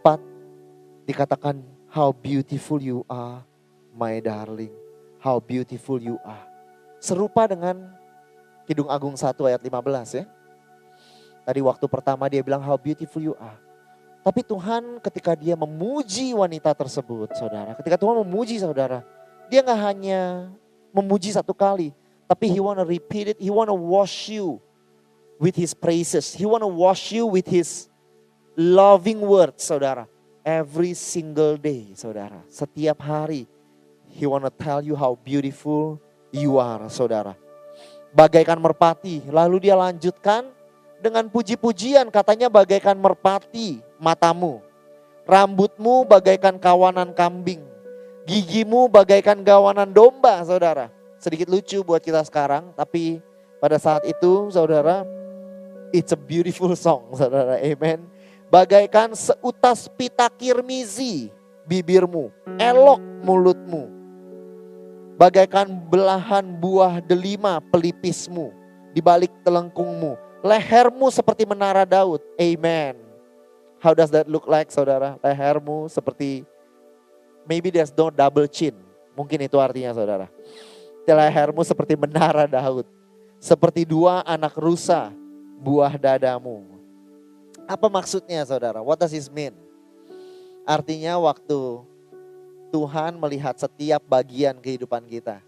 [1.10, 3.49] dikatakan How beautiful you are,
[3.94, 4.74] my darling.
[5.20, 6.46] How beautiful you are.
[7.00, 7.92] Serupa dengan
[8.64, 10.26] Kidung Agung 1 ayat 15 ya.
[11.44, 13.58] Tadi waktu pertama dia bilang how beautiful you are.
[14.22, 17.74] Tapi Tuhan ketika dia memuji wanita tersebut saudara.
[17.74, 19.02] Ketika Tuhan memuji saudara.
[19.50, 20.54] Dia nggak hanya
[20.94, 21.90] memuji satu kali.
[22.30, 24.62] Tapi He wanna repeat it, He wanna wash you
[25.42, 26.38] with His praises.
[26.38, 27.90] He wanna wash you with His
[28.54, 30.06] loving words, saudara.
[30.46, 32.46] Every single day, saudara.
[32.46, 33.50] Setiap hari,
[34.10, 36.02] He wanna tell you how beautiful
[36.34, 37.38] you are, saudara.
[38.10, 40.50] Bagaikan merpati, lalu dia lanjutkan
[41.00, 44.60] dengan puji-pujian, katanya bagaikan merpati matamu.
[45.30, 47.62] Rambutmu bagaikan kawanan kambing.
[48.26, 50.90] Gigimu bagaikan gawanan domba, saudara.
[51.22, 53.22] Sedikit lucu buat kita sekarang, tapi
[53.62, 55.06] pada saat itu, saudara,
[55.94, 57.62] it's a beautiful song, saudara.
[57.62, 58.10] Amen.
[58.50, 61.30] Bagaikan seutas pita kirmizi
[61.70, 63.99] bibirmu, elok mulutmu.
[65.20, 68.56] Bagaikan belahan buah delima pelipismu
[68.96, 70.16] di balik telengkungmu.
[70.40, 72.24] Lehermu seperti menara Daud.
[72.40, 72.96] Amen.
[73.84, 75.20] How does that look like, saudara?
[75.20, 76.48] Lehermu seperti,
[77.44, 78.72] maybe there's no double chin.
[79.12, 80.32] Mungkin itu artinya, saudara
[81.16, 82.86] lehermu seperti menara Daud.
[83.40, 85.16] Seperti dua anak rusa
[85.64, 86.60] buah dadamu.
[87.64, 88.84] Apa maksudnya saudara?
[88.84, 89.56] What does this mean?
[90.68, 91.88] Artinya waktu
[92.70, 95.42] Tuhan melihat setiap bagian kehidupan kita.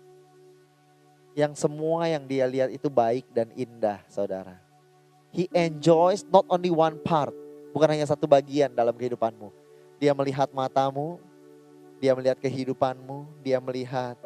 [1.38, 4.60] Yang semua yang dia lihat itu baik dan indah saudara.
[5.32, 7.32] He enjoys not only one part.
[7.72, 9.48] Bukan hanya satu bagian dalam kehidupanmu.
[9.96, 11.24] Dia melihat matamu,
[12.04, 14.20] dia melihat kehidupanmu, dia melihat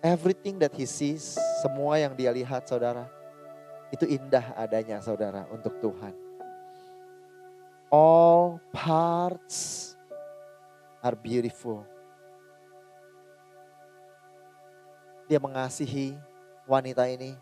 [0.00, 3.04] Everything that he sees, semua yang dia lihat saudara,
[3.92, 6.16] itu indah adanya saudara untuk Tuhan.
[7.92, 9.89] All parts
[11.00, 11.84] are beautiful.
[15.26, 16.18] Dia mengasihi
[16.68, 17.36] wanita ini,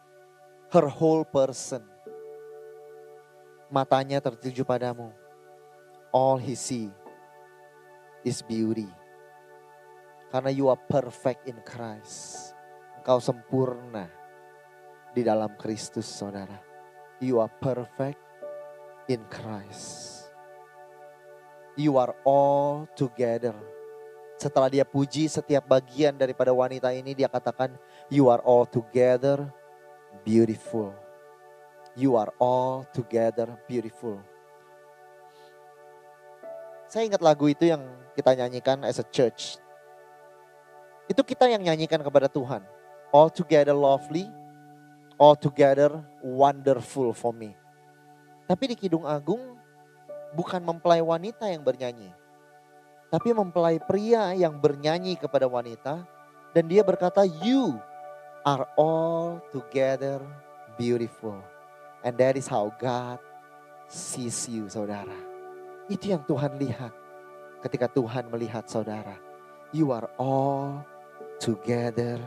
[0.70, 1.82] her whole person.
[3.68, 5.12] Matanya tertuju padamu.
[6.08, 6.88] All he see
[8.24, 8.88] is beauty.
[10.32, 12.52] Karena you are perfect in Christ.
[13.00, 14.08] Engkau sempurna
[15.12, 16.60] di dalam Kristus saudara.
[17.20, 18.20] You are perfect
[19.08, 20.17] in Christ.
[21.78, 23.54] You are all together.
[24.34, 27.78] Setelah dia puji setiap bagian daripada wanita ini, dia katakan,
[28.10, 29.46] You are all together
[30.26, 30.90] beautiful.
[31.94, 34.18] You are all together beautiful.
[36.90, 37.86] Saya ingat lagu itu yang
[38.18, 39.62] kita nyanyikan as a church
[41.08, 42.60] itu kita yang nyanyikan kepada Tuhan.
[43.08, 44.28] All together lovely,
[45.16, 47.56] all together wonderful for me.
[48.44, 49.56] Tapi di Kidung Agung
[50.32, 52.10] bukan mempelai wanita yang bernyanyi.
[53.08, 56.04] Tapi mempelai pria yang bernyanyi kepada wanita.
[56.52, 57.76] Dan dia berkata, you
[58.44, 60.20] are all together
[60.76, 61.40] beautiful.
[62.04, 63.20] And that is how God
[63.88, 65.16] sees you saudara.
[65.88, 66.92] Itu yang Tuhan lihat
[67.64, 69.16] ketika Tuhan melihat saudara.
[69.72, 70.84] You are all
[71.40, 72.20] together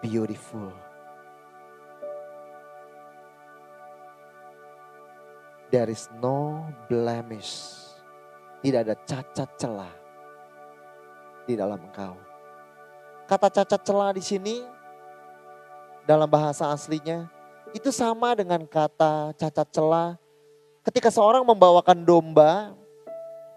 [0.00, 0.72] beautiful.
[5.76, 7.76] There is no blemish.
[8.64, 9.92] Tidak ada cacat celah
[11.44, 12.16] di dalam engkau.
[13.28, 14.64] Kata cacat celah di sini
[16.08, 17.28] dalam bahasa aslinya
[17.76, 20.16] itu sama dengan kata cacat celah
[20.80, 22.72] ketika seorang membawakan domba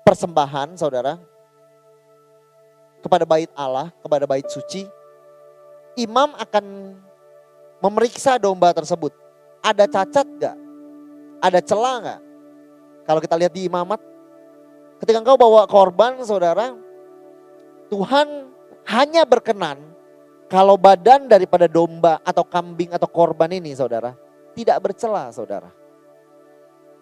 [0.04, 1.24] persembahan saudara
[3.00, 4.84] kepada bait Allah, kepada bait suci,
[5.96, 7.00] imam akan
[7.80, 9.16] memeriksa domba tersebut.
[9.64, 10.68] Ada cacat gak?
[11.40, 12.22] Ada celah gak?
[13.08, 13.98] Kalau kita lihat di imamat,
[15.02, 16.76] ketika engkau bawa korban saudara,
[17.90, 18.52] Tuhan
[18.86, 19.82] hanya berkenan
[20.50, 24.14] kalau badan daripada domba atau kambing atau korban ini saudara,
[24.54, 25.70] tidak bercela saudara.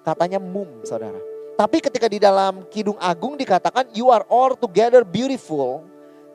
[0.03, 1.19] Katanya mum saudara.
[1.57, 5.83] Tapi ketika di dalam Kidung Agung dikatakan you are all together beautiful,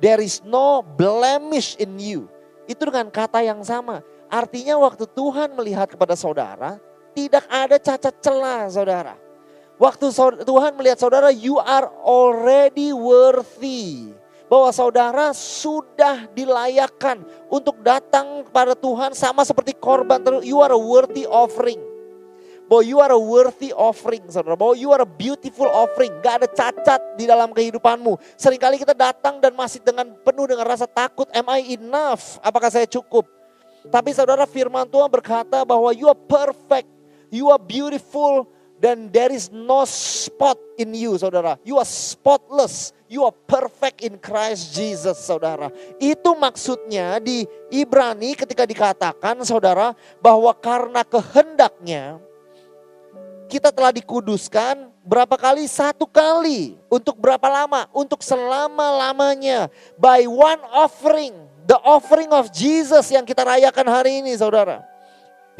[0.03, 2.27] there is no blemish in you.
[2.67, 4.03] Itu dengan kata yang sama.
[4.33, 6.81] Artinya waktu Tuhan melihat kepada saudara,
[7.12, 9.14] tidak ada cacat celah saudara.
[9.81, 10.14] Waktu
[10.46, 14.14] Tuhan melihat saudara, you are already worthy.
[14.46, 20.20] Bahwa saudara sudah dilayakkan untuk datang kepada Tuhan sama seperti korban.
[20.44, 21.92] You are a worthy offering
[22.72, 24.57] bahwa you are a worthy offering, saudara.
[24.57, 26.09] Bahwa you are a beautiful offering.
[26.25, 28.16] Gak ada cacat di dalam kehidupanmu.
[28.40, 31.29] Seringkali kita datang dan masih dengan penuh dengan rasa takut.
[31.37, 32.40] Am I enough?
[32.40, 33.29] Apakah saya cukup?
[33.92, 36.88] Tapi saudara firman Tuhan berkata bahwa you are perfect.
[37.33, 38.45] You are beautiful.
[38.83, 41.55] Dan there is no spot in you saudara.
[41.62, 42.90] You are spotless.
[43.07, 45.71] You are perfect in Christ Jesus saudara.
[46.03, 52.18] Itu maksudnya di Ibrani ketika dikatakan saudara bahwa karena kehendaknya
[53.47, 55.64] kita telah dikuduskan berapa kali?
[55.71, 56.75] Satu kali.
[56.90, 57.87] Untuk berapa lama?
[57.95, 59.71] Untuk selama-lamanya.
[59.95, 61.37] By one offering.
[61.71, 64.91] The offering of Jesus yang kita rayakan hari ini saudara.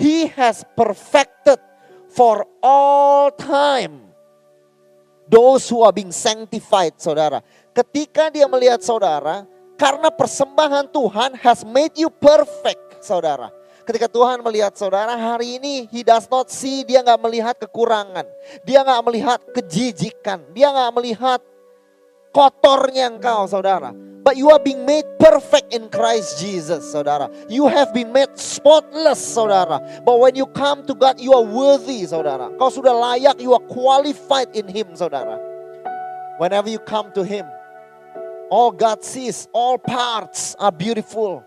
[0.03, 1.63] He has perfected
[2.11, 4.11] for all time.
[5.31, 7.39] Those who are being sanctified saudara.
[7.71, 9.47] Ketika dia melihat saudara,
[9.79, 13.55] karena persembahan Tuhan has made you perfect saudara.
[13.87, 18.27] Ketika Tuhan melihat saudara hari ini, He does not see, dia nggak melihat kekurangan.
[18.67, 20.43] Dia nggak melihat kejijikan.
[20.51, 21.41] Dia nggak melihat
[22.33, 23.93] kotornya engkau saudara.
[24.23, 27.27] But you are being made perfect in Christ Jesus, saudara.
[27.51, 29.83] You have been made spotless, saudara.
[30.07, 32.55] But when you come to God, you are worthy, saudara.
[32.55, 35.43] Kau sudah layak, you are qualified in Him, saudara.
[36.39, 37.43] Whenever you come to Him,
[38.47, 41.43] all God sees, all parts are beautiful.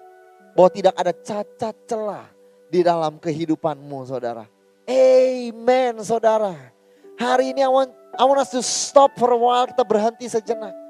[0.52, 2.28] Bahwa tidak ada cacat celah
[2.67, 4.43] di dalam kehidupanmu, saudara.
[4.84, 6.76] Amen, saudara.
[7.15, 10.86] Hari ini I want, I want us to stop for a while, kita berhenti sejenak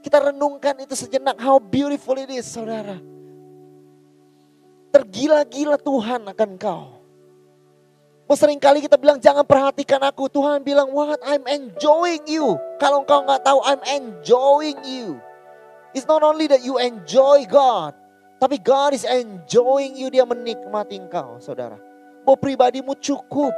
[0.00, 1.36] kita renungkan itu sejenak.
[1.36, 2.96] How beautiful it is saudara.
[4.90, 6.98] Tergila-gila Tuhan akan kau.
[8.30, 10.30] Oh, kali kita bilang jangan perhatikan aku.
[10.30, 12.56] Tuhan bilang what I'm enjoying you.
[12.78, 15.18] Kalau engkau nggak tahu I'm enjoying you.
[15.90, 17.98] It's not only that you enjoy God.
[18.38, 20.08] Tapi God is enjoying you.
[20.08, 21.76] Dia menikmati engkau saudara.
[22.22, 23.52] Bahwa pribadimu cukup.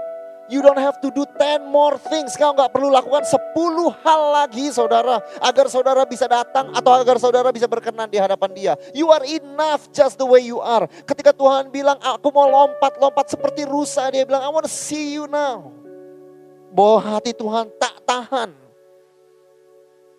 [0.53, 2.37] You don't have to do 10 more things.
[2.37, 3.57] Kau nggak perlu lakukan 10
[4.05, 5.25] hal lagi saudara.
[5.41, 8.73] Agar saudara bisa datang atau agar saudara bisa berkenan di hadapan dia.
[8.93, 10.85] You are enough just the way you are.
[11.09, 14.13] Ketika Tuhan bilang aku mau lompat-lompat seperti rusa.
[14.13, 15.73] Dia bilang I want to see you now.
[16.69, 18.53] Bahwa hati Tuhan tak tahan.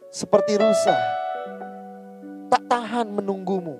[0.09, 0.97] Seperti rusa.
[2.49, 3.77] Tak tahan menunggumu.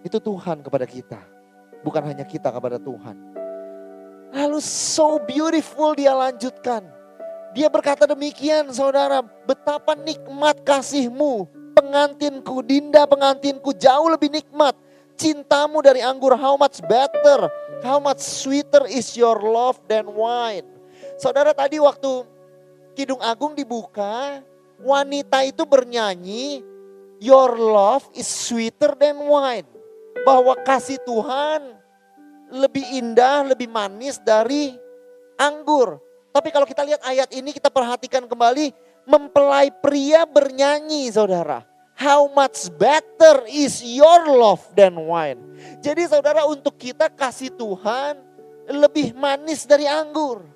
[0.00, 1.20] Itu Tuhan kepada kita.
[1.84, 3.29] Bukan hanya kita kepada Tuhan.
[4.30, 6.86] Lalu so beautiful dia lanjutkan.
[7.50, 14.78] Dia berkata demikian saudara, betapa nikmat kasihmu, pengantinku, dinda pengantinku jauh lebih nikmat.
[15.18, 17.50] Cintamu dari anggur, how much better,
[17.82, 20.64] how much sweeter is your love than wine.
[21.18, 22.24] Saudara tadi waktu
[22.94, 24.40] Kidung Agung dibuka,
[24.80, 26.62] wanita itu bernyanyi,
[27.18, 29.66] your love is sweeter than wine.
[30.22, 31.79] Bahwa kasih Tuhan
[32.50, 34.74] lebih indah, lebih manis dari
[35.38, 36.02] anggur.
[36.30, 38.70] Tapi kalau kita lihat ayat ini kita perhatikan kembali,
[39.06, 41.66] mempelai pria bernyanyi saudara.
[41.98, 45.40] How much better is your love than wine.
[45.84, 48.16] Jadi saudara untuk kita kasih Tuhan
[48.72, 50.46] lebih manis dari anggur.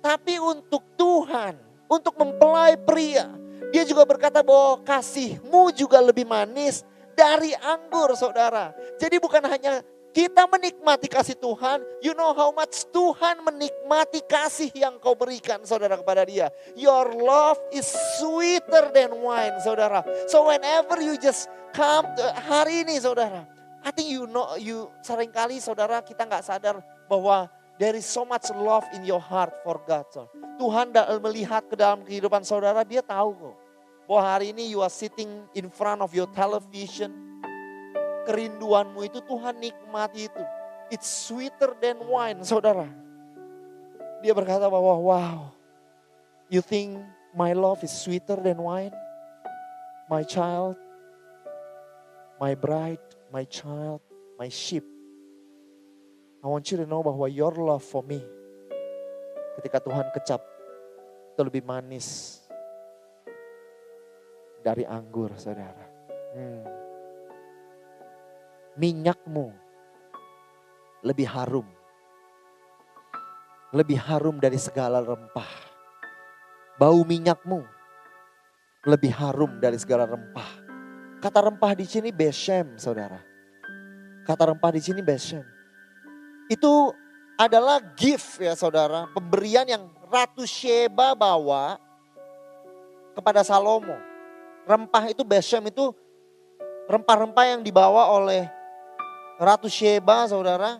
[0.00, 1.56] Tapi untuk Tuhan,
[1.88, 3.32] untuk mempelai pria,
[3.72, 6.84] dia juga berkata bahwa kasihmu juga lebih manis
[7.16, 8.72] dari anggur saudara.
[8.96, 14.98] Jadi bukan hanya kita menikmati kasih Tuhan, you know how much Tuhan menikmati kasih yang
[14.98, 16.50] kau berikan saudara kepada dia.
[16.74, 17.86] Your love is
[18.18, 20.02] sweeter than wine saudara.
[20.26, 23.46] So whenever you just come to, hari ini saudara,
[23.86, 27.48] I think you know, you sering kali saudara kita nggak sadar bahwa
[27.80, 30.04] there is so much love in your heart for God.
[30.10, 30.28] So.
[30.60, 30.92] Tuhan
[31.24, 33.56] melihat ke dalam kehidupan saudara, dia tahu kok.
[34.04, 37.29] Bahwa hari ini you are sitting in front of your television,
[38.24, 40.44] kerinduanmu itu Tuhan nikmati itu.
[40.90, 42.88] It's sweeter than wine, saudara.
[44.20, 45.38] Dia berkata bahwa, wow,
[46.50, 46.98] you think
[47.32, 48.92] my love is sweeter than wine?
[50.10, 50.74] My child,
[52.42, 54.02] my bride, my child,
[54.34, 54.82] my sheep.
[56.42, 58.18] I want you to know bahwa your love for me,
[59.60, 60.42] ketika Tuhan kecap,
[61.36, 62.42] itu lebih manis
[64.66, 65.86] dari anggur, saudara.
[66.34, 66.79] Hmm
[68.78, 69.50] minyakmu
[71.02, 71.66] lebih harum.
[73.70, 75.50] Lebih harum dari segala rempah.
[76.78, 77.62] Bau minyakmu
[78.88, 80.50] lebih harum dari segala rempah.
[81.20, 83.20] Kata rempah di sini beshem, saudara.
[84.24, 85.44] Kata rempah di sini beshem.
[86.48, 86.90] Itu
[87.36, 91.78] adalah gift ya saudara, pemberian yang Ratu Sheba bawa
[93.14, 93.94] kepada Salomo.
[94.66, 95.94] Rempah itu beshem itu
[96.90, 98.59] rempah-rempah yang dibawa oleh
[99.40, 100.76] Ratu Sheba saudara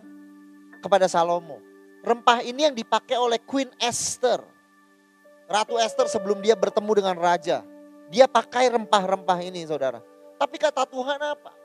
[0.85, 1.57] kepada Salomo.
[2.05, 4.37] Rempah ini yang dipakai oleh Queen Esther.
[5.49, 7.65] Ratu Esther sebelum dia bertemu dengan raja.
[8.13, 9.97] Dia pakai rempah-rempah ini saudara.
[10.37, 11.57] Tapi kata Tuhan apa?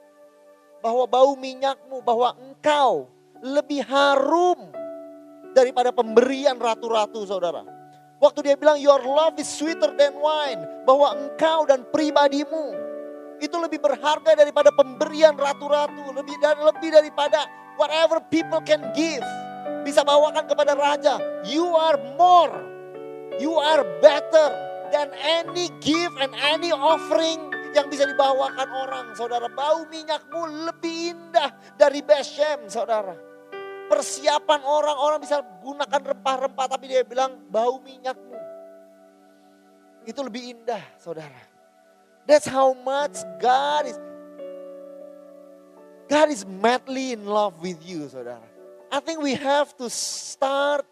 [0.80, 3.12] Bahwa bau minyakmu, bahwa engkau
[3.44, 4.72] lebih harum
[5.52, 7.60] daripada pemberian ratu-ratu saudara.
[8.24, 10.64] Waktu dia bilang your love is sweeter than wine.
[10.88, 12.85] Bahwa engkau dan pribadimu
[13.40, 17.44] itu lebih berharga daripada pemberian ratu-ratu, lebih dan lebih daripada
[17.76, 19.24] whatever people can give.
[19.84, 22.52] Bisa bawakan kepada raja, you are more.
[23.36, 24.48] You are better
[24.90, 29.46] than any gift and any offering yang bisa dibawakan orang, saudara.
[29.52, 33.12] Bau minyakmu lebih indah dari Beshem, saudara.
[33.86, 38.34] Persiapan orang, orang bisa gunakan rempah-rempah, tapi dia bilang bau minyakmu.
[40.08, 41.55] Itu lebih indah, saudara.
[42.26, 43.98] That's how much God is
[46.06, 48.42] God is madly in love with you, saudara.
[48.90, 50.86] I think we have to start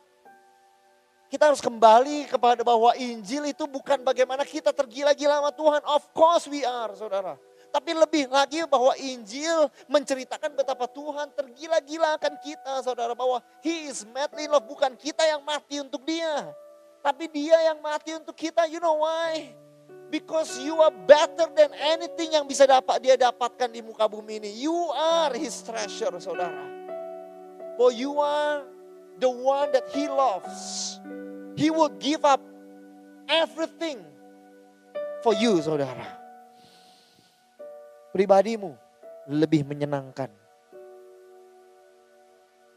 [1.34, 5.82] kita harus kembali kepada bahwa Injil itu bukan bagaimana kita tergila-gila sama Tuhan.
[5.82, 7.34] Of course we are, saudara.
[7.74, 13.18] Tapi lebih lagi bahwa Injil menceritakan betapa Tuhan tergila-gila akan kita, saudara.
[13.18, 16.54] Bahwa He is madly in love, bukan kita yang mati untuk dia.
[17.02, 19.50] Tapi dia yang mati untuk kita, you know why?
[20.14, 24.62] Because you are better than anything yang bisa dapat dia dapatkan di muka bumi ini.
[24.62, 26.62] You are His treasure, saudara.
[27.74, 28.62] For you are
[29.18, 31.02] the one that He loves.
[31.58, 32.38] He will give up
[33.26, 34.06] everything
[35.26, 36.06] for you, saudara.
[38.14, 38.70] Pribadimu
[39.26, 40.30] lebih menyenangkan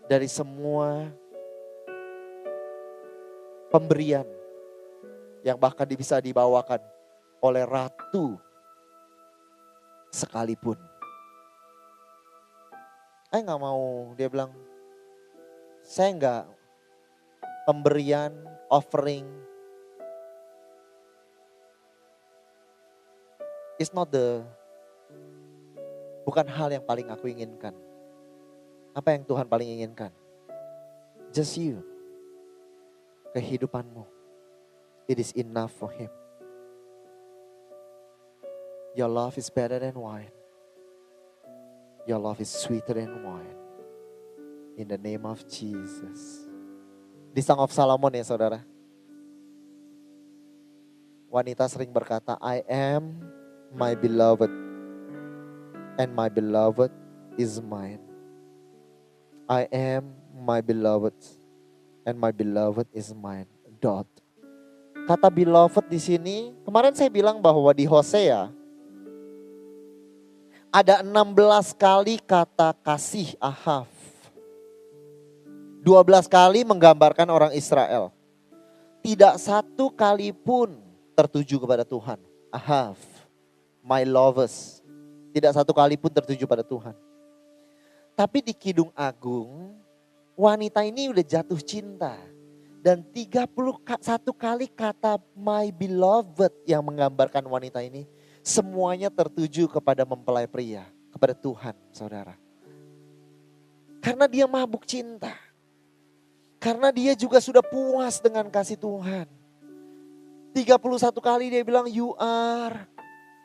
[0.10, 1.06] dari semua
[3.70, 4.26] pemberian
[5.46, 6.97] yang bahkan bisa dibawakan
[7.42, 8.38] oleh ratu
[10.10, 10.80] sekalipun.
[13.28, 14.56] Saya nggak mau, dia bilang,
[15.84, 16.44] saya nggak
[17.68, 18.32] pemberian
[18.72, 19.28] offering
[23.78, 24.42] is not the
[26.26, 27.76] bukan hal yang paling aku inginkan.
[28.98, 30.10] Apa yang Tuhan paling inginkan?
[31.30, 31.86] Just you.
[33.38, 34.02] Kehidupanmu.
[35.06, 36.10] It is enough for him.
[38.98, 40.34] Your love is better than wine.
[42.10, 43.54] Your love is sweeter than wine.
[44.74, 46.50] In the name of Jesus.
[47.30, 48.66] Di Song of Solomon ya saudara.
[51.30, 53.22] Wanita sering berkata, I am
[53.70, 54.50] my beloved
[56.02, 56.90] and my beloved
[57.38, 58.02] is mine.
[59.46, 61.14] I am my beloved
[62.02, 63.46] and my beloved is mine.
[63.78, 64.10] Dot.
[65.06, 68.50] Kata beloved di sini, kemarin saya bilang bahwa di Hosea
[70.72, 73.88] ada 16 kali kata kasih Ahaf.
[75.84, 78.12] 12 kali menggambarkan orang Israel.
[79.00, 80.76] Tidak satu kali pun
[81.16, 82.20] tertuju kepada Tuhan.
[82.52, 83.00] I have
[83.80, 84.84] my lovers.
[85.32, 86.92] Tidak satu kali pun tertuju pada Tuhan.
[88.18, 89.78] Tapi di Kidung Agung,
[90.36, 92.20] wanita ini udah jatuh cinta.
[92.84, 93.48] Dan 31
[94.36, 98.04] kali kata my beloved yang menggambarkan wanita ini.
[98.48, 100.88] Semuanya tertuju kepada mempelai pria.
[101.12, 102.40] Kepada Tuhan saudara.
[104.00, 105.36] Karena dia mabuk cinta.
[106.56, 109.28] Karena dia juga sudah puas dengan kasih Tuhan.
[110.56, 110.80] 31
[111.20, 112.88] kali dia bilang, you are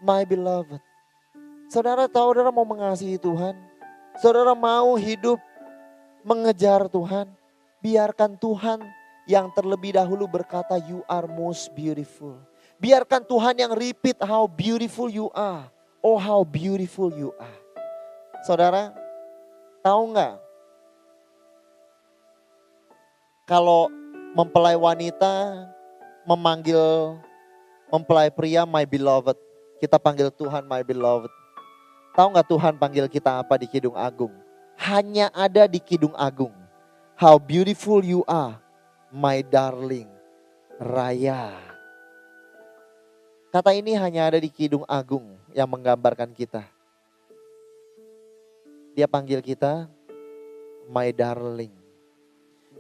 [0.07, 0.79] my beloved.
[1.67, 3.59] Saudara tahu saudara mau mengasihi Tuhan.
[4.23, 5.43] Saudara mau hidup
[6.23, 7.27] mengejar Tuhan.
[7.83, 8.87] Biarkan Tuhan
[9.27, 12.52] yang terlebih dahulu berkata, you are most beautiful.
[12.83, 15.71] Biarkan Tuhan yang repeat how beautiful you are.
[16.03, 17.59] Oh how beautiful you are.
[18.43, 18.91] Saudara,
[19.87, 20.35] tahu nggak
[23.47, 23.87] kalau
[24.35, 25.63] mempelai wanita
[26.27, 27.15] memanggil
[27.87, 29.39] mempelai pria my beloved.
[29.79, 31.31] Kita panggil Tuhan my beloved.
[32.19, 34.35] Tahu nggak Tuhan panggil kita apa di Kidung Agung?
[34.75, 36.51] Hanya ada di Kidung Agung.
[37.15, 38.59] How beautiful you are,
[39.15, 40.11] my darling.
[40.83, 41.72] Raya.
[43.53, 46.65] Kata ini hanya ada di Kidung Agung yang menggambarkan kita.
[48.97, 49.93] Dia panggil kita
[50.89, 51.77] my darling.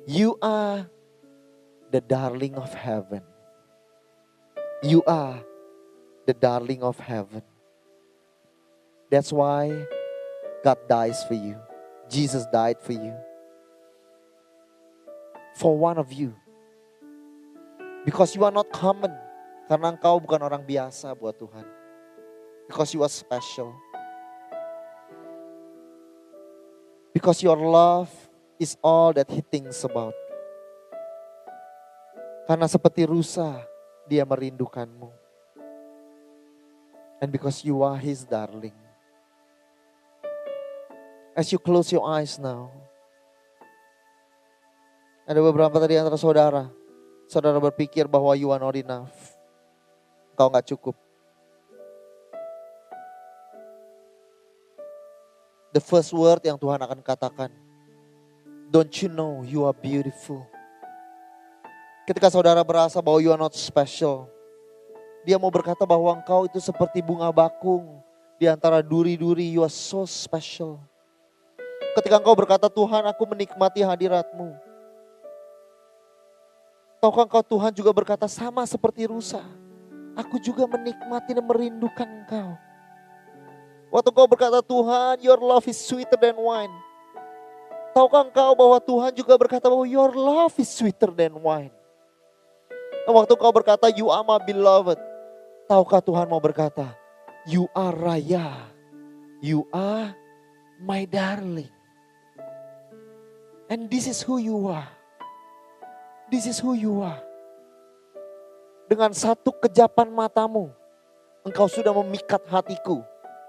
[0.08, 0.88] You are
[1.92, 3.20] the darling of heaven.
[4.80, 5.44] You are
[6.24, 7.44] the darling of heaven.
[9.12, 9.76] That's why
[10.64, 11.60] God dies for you.
[12.08, 13.12] Jesus died for you.
[15.60, 16.32] For one of you.
[18.08, 19.12] Because you are not common.
[19.70, 21.64] Karena engkau bukan orang biasa buat Tuhan.
[22.66, 23.74] Because you are special.
[27.12, 28.08] Because your love
[28.56, 30.16] is all that he thinks about.
[32.48, 33.64] Karena seperti rusa,
[34.08, 35.10] dia merindukanmu.
[37.22, 38.74] And because you are his darling.
[41.32, 42.68] As you close your eyes now.
[45.24, 46.68] Ada beberapa tadi antara saudara.
[47.30, 49.31] Saudara berpikir bahwa you are not enough.
[50.36, 50.96] Kau nggak cukup.
[55.72, 57.48] The first word yang Tuhan akan katakan
[58.72, 60.44] Don't you know you are beautiful?
[62.08, 64.32] Ketika saudara berasa bahwa you are not special,
[65.22, 68.02] Dia mau berkata bahwa engkau itu seperti bunga bakung
[68.42, 69.54] di antara duri-duri.
[69.54, 70.82] You are so special.
[71.94, 74.50] Ketika engkau berkata Tuhan aku menikmati hadiratmu.
[76.98, 79.42] Tahukah engkau Tuhan juga berkata sama seperti rusa.
[80.12, 82.56] Aku juga menikmati dan merindukan engkau.
[83.92, 86.72] Waktu engkau berkata Tuhan your love is sweeter than wine.
[87.92, 91.72] Tahukah engkau bahwa Tuhan juga berkata bahwa your love is sweeter than wine.
[93.04, 94.96] Dan waktu engkau berkata you are my beloved.
[95.68, 96.92] Tahukah Tuhan mau berkata,
[97.48, 98.68] you are Raya,
[99.40, 100.12] you are
[100.80, 101.70] my darling.
[103.72, 104.88] And this is who you are.
[106.28, 107.31] This is who you are.
[108.92, 110.68] Dengan satu kejapan matamu,
[111.48, 113.00] engkau sudah memikat hatiku.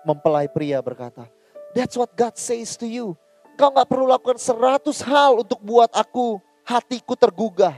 [0.07, 1.27] Mempelai pria berkata,
[1.75, 3.11] that's what God says to you.
[3.51, 7.75] Engkau gak perlu lakukan seratus hal untuk buat aku, hatiku tergugah.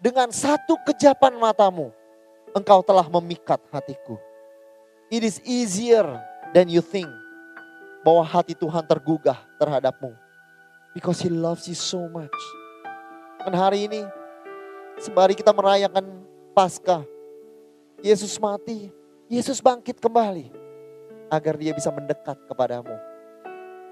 [0.00, 1.92] Dengan satu kejapan matamu,
[2.56, 4.16] engkau telah memikat hatiku.
[5.12, 6.08] It is easier
[6.56, 7.12] than you think
[8.00, 10.16] bahwa hati Tuhan tergugah terhadapmu.
[10.96, 12.40] Because He loves you so much.
[13.44, 14.08] Dan hari ini,
[14.96, 16.27] sembari kita merayakan
[16.58, 17.06] Paskah,
[18.02, 18.90] Yesus mati,
[19.30, 20.50] Yesus bangkit kembali
[21.30, 22.98] agar dia bisa mendekat kepadamu.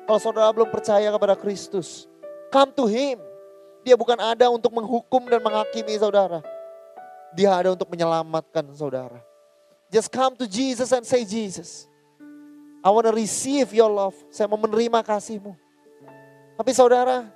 [0.03, 2.11] Kalau saudara belum percaya kepada Kristus,
[2.51, 3.23] come to Him.
[3.87, 6.43] Dia bukan ada untuk menghukum dan menghakimi saudara.
[7.39, 9.23] Dia ada untuk menyelamatkan saudara.
[9.87, 11.87] Just come to Jesus and say, Jesus,
[12.83, 14.19] I want to receive your love.
[14.27, 15.55] Saya mau menerima kasihmu.
[16.59, 17.31] Tapi saudara,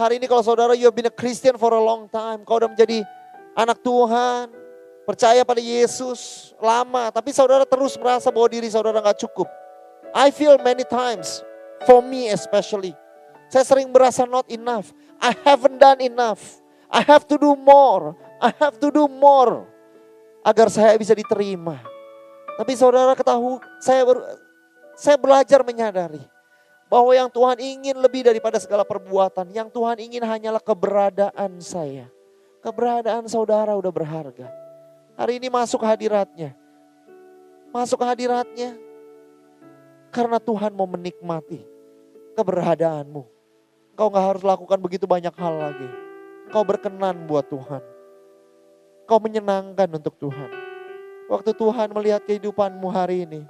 [0.00, 2.48] hari ini kalau saudara you have been a Christian for a long time.
[2.48, 3.04] Kau udah menjadi
[3.52, 4.59] anak Tuhan,
[5.10, 7.10] percaya pada Yesus lama.
[7.10, 9.50] Tapi saudara terus merasa bahwa diri saudara gak cukup.
[10.14, 11.42] I feel many times,
[11.82, 12.94] for me especially.
[13.50, 14.94] Saya sering merasa not enough.
[15.18, 16.62] I haven't done enough.
[16.86, 18.14] I have to do more.
[18.38, 19.66] I have to do more
[20.46, 21.82] agar saya bisa diterima.
[22.54, 24.22] Tapi saudara ketahui, saya ber,
[24.94, 26.22] saya belajar menyadari
[26.86, 29.50] bahwa yang Tuhan ingin lebih daripada segala perbuatan.
[29.50, 32.06] Yang Tuhan ingin hanyalah keberadaan saya.
[32.62, 34.69] Keberadaan saudara udah berharga.
[35.20, 36.56] Hari ini masuk hadiratnya.
[37.68, 38.72] Masuk hadiratnya.
[40.08, 41.60] Karena Tuhan mau menikmati
[42.40, 43.22] keberadaanmu.
[43.92, 45.88] Kau gak harus lakukan begitu banyak hal lagi.
[46.48, 47.84] Kau berkenan buat Tuhan
[49.10, 50.54] kau menyenangkan untuk Tuhan.
[51.26, 53.42] Waktu Tuhan melihat kehidupanmu hari ini,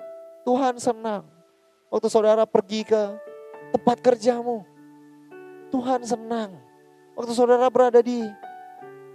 [0.49, 1.29] Tuhan senang.
[1.93, 3.03] Waktu saudara pergi ke
[3.77, 4.65] tempat kerjamu,
[5.69, 6.57] Tuhan senang.
[7.13, 8.25] Waktu saudara berada di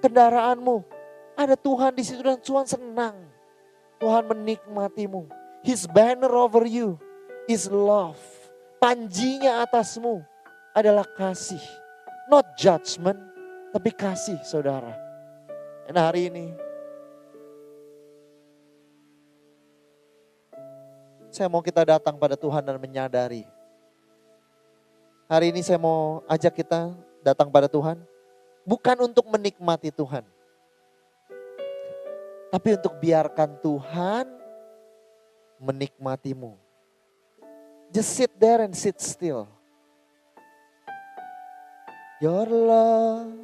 [0.06, 0.86] kendaraanmu,
[1.36, 3.16] ada Tuhan di situ dan Tuhan senang.
[4.00, 5.28] Tuhan menikmatimu.
[5.64, 6.96] His banner over you
[7.48, 8.20] is love.
[8.80, 10.24] Panjinya atasmu
[10.76, 11.62] adalah kasih.
[12.32, 13.20] Not judgment,
[13.72, 14.96] tapi kasih saudara.
[15.86, 16.46] Dan hari ini
[21.30, 23.46] saya mau kita datang pada Tuhan dan menyadari.
[25.26, 26.94] Hari ini saya mau ajak kita
[27.26, 27.98] datang pada Tuhan
[28.66, 30.35] bukan untuk menikmati Tuhan.
[32.56, 34.32] Tapi untuk biarkan Tuhan
[35.60, 36.56] menikmatimu.
[37.92, 39.44] Just sit there and sit still.
[42.24, 43.36] Your love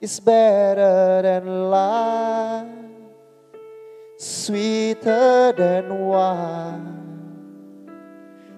[0.00, 2.72] is better than life,
[4.16, 6.88] sweeter than wine.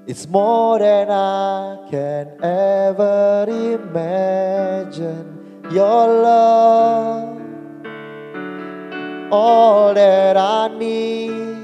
[0.06, 5.26] It's more than I can ever imagine.
[5.74, 7.39] Your love,
[9.30, 11.56] all that I need.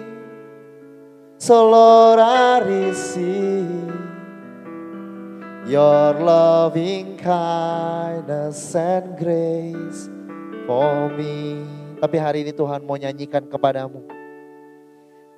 [1.39, 3.93] So, Lord, I receive
[5.67, 10.09] your loving kindness and grace
[10.67, 11.67] for me.
[11.99, 14.01] Tapi hari ini Tuhan mau nyanyikan kepadamu.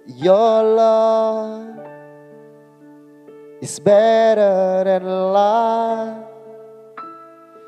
[0.08, 1.76] Your love
[3.60, 6.24] is better than life,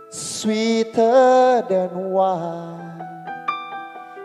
[0.09, 2.80] sweeter than wine.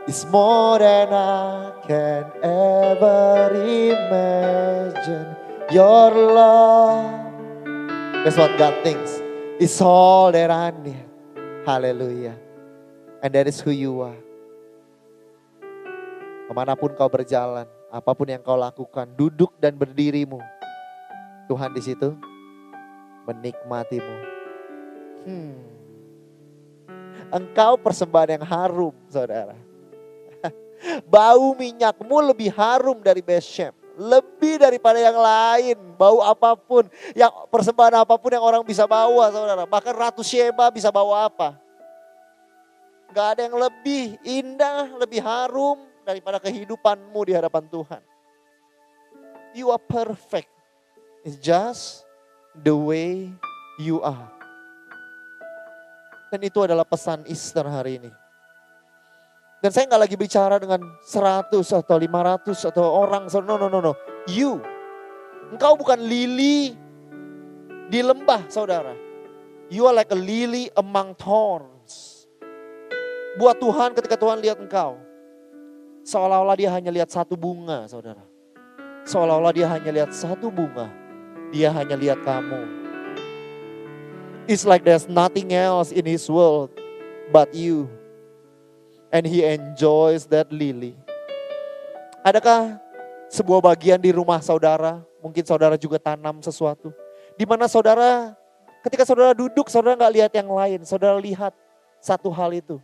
[0.06, 5.34] It's more than I can ever imagine.
[5.74, 7.26] Your love
[8.26, 9.22] That's what God thinks.
[9.62, 11.06] It's all that I need.
[11.62, 12.34] Hallelujah.
[13.22, 14.18] And that is who you are.
[16.49, 20.41] Ke mana pun kau berjalan, apa pun yang kau lakukan, duduk dan berdirimu,
[21.45, 22.18] Tuhan di situ
[23.30, 24.18] menikmatimu.
[25.26, 25.58] Hmm.
[27.30, 29.64] Engkau persembahan yang harum, saudara.
[31.07, 36.83] Bau minyakmu lebih harum dari Beshem lebih daripada yang lain, bau apa pun,
[37.15, 39.63] yang persembahan apa pun yang orang bisa bawa, saudara.
[39.63, 41.55] Bahkan Ratu Sheba bisa bawa apa?
[43.15, 48.01] Gak ada yang lebih indah, lebih harum daripada kehidupanmu di hadapan Tuhan.
[49.55, 50.51] You are perfect.
[51.23, 52.03] It's just
[52.51, 53.31] the way
[53.79, 54.27] you are.
[56.27, 58.24] Dan itu adalah pesan Easter hari ini.
[59.66, 63.26] Dan saya nggak lagi bicara dengan 100 atau 500 atau orang.
[63.26, 63.97] No, no, no, no.
[64.30, 64.61] You.
[65.49, 66.78] Engkau bukan lili
[67.89, 68.93] di lembah, saudara.
[69.74, 72.30] You are like a lily among thorns.
[73.41, 75.01] Buat Tuhan ketika Tuhan lihat engkau.
[76.05, 78.22] Seolah-olah dia hanya lihat satu bunga, saudara.
[79.09, 80.93] Seolah-olah dia hanya lihat satu bunga.
[81.49, 82.70] Dia hanya lihat kamu.
[84.45, 86.70] It's like there's nothing else in his world
[87.34, 87.89] but you.
[89.16, 90.91] And he enjoys that lily.
[92.20, 92.76] Adakah
[93.32, 96.91] sebuah bagian di rumah saudara, mungkin saudara juga tanam sesuatu.
[97.39, 98.36] Di mana saudara,
[98.84, 100.84] ketika saudara duduk, saudara nggak lihat yang lain.
[100.84, 101.55] Saudara lihat
[102.03, 102.76] satu hal itu.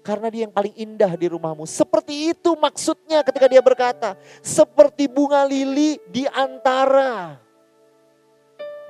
[0.00, 1.68] Karena dia yang paling indah di rumahmu.
[1.68, 4.16] Seperti itu maksudnya ketika dia berkata.
[4.40, 7.36] Seperti bunga lili di antara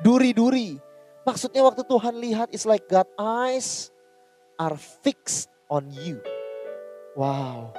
[0.05, 0.87] duri-duri
[1.27, 3.91] Maksudnya waktu Tuhan lihat is like God eyes
[4.63, 6.23] are fixed on you.
[7.17, 7.73] Wow.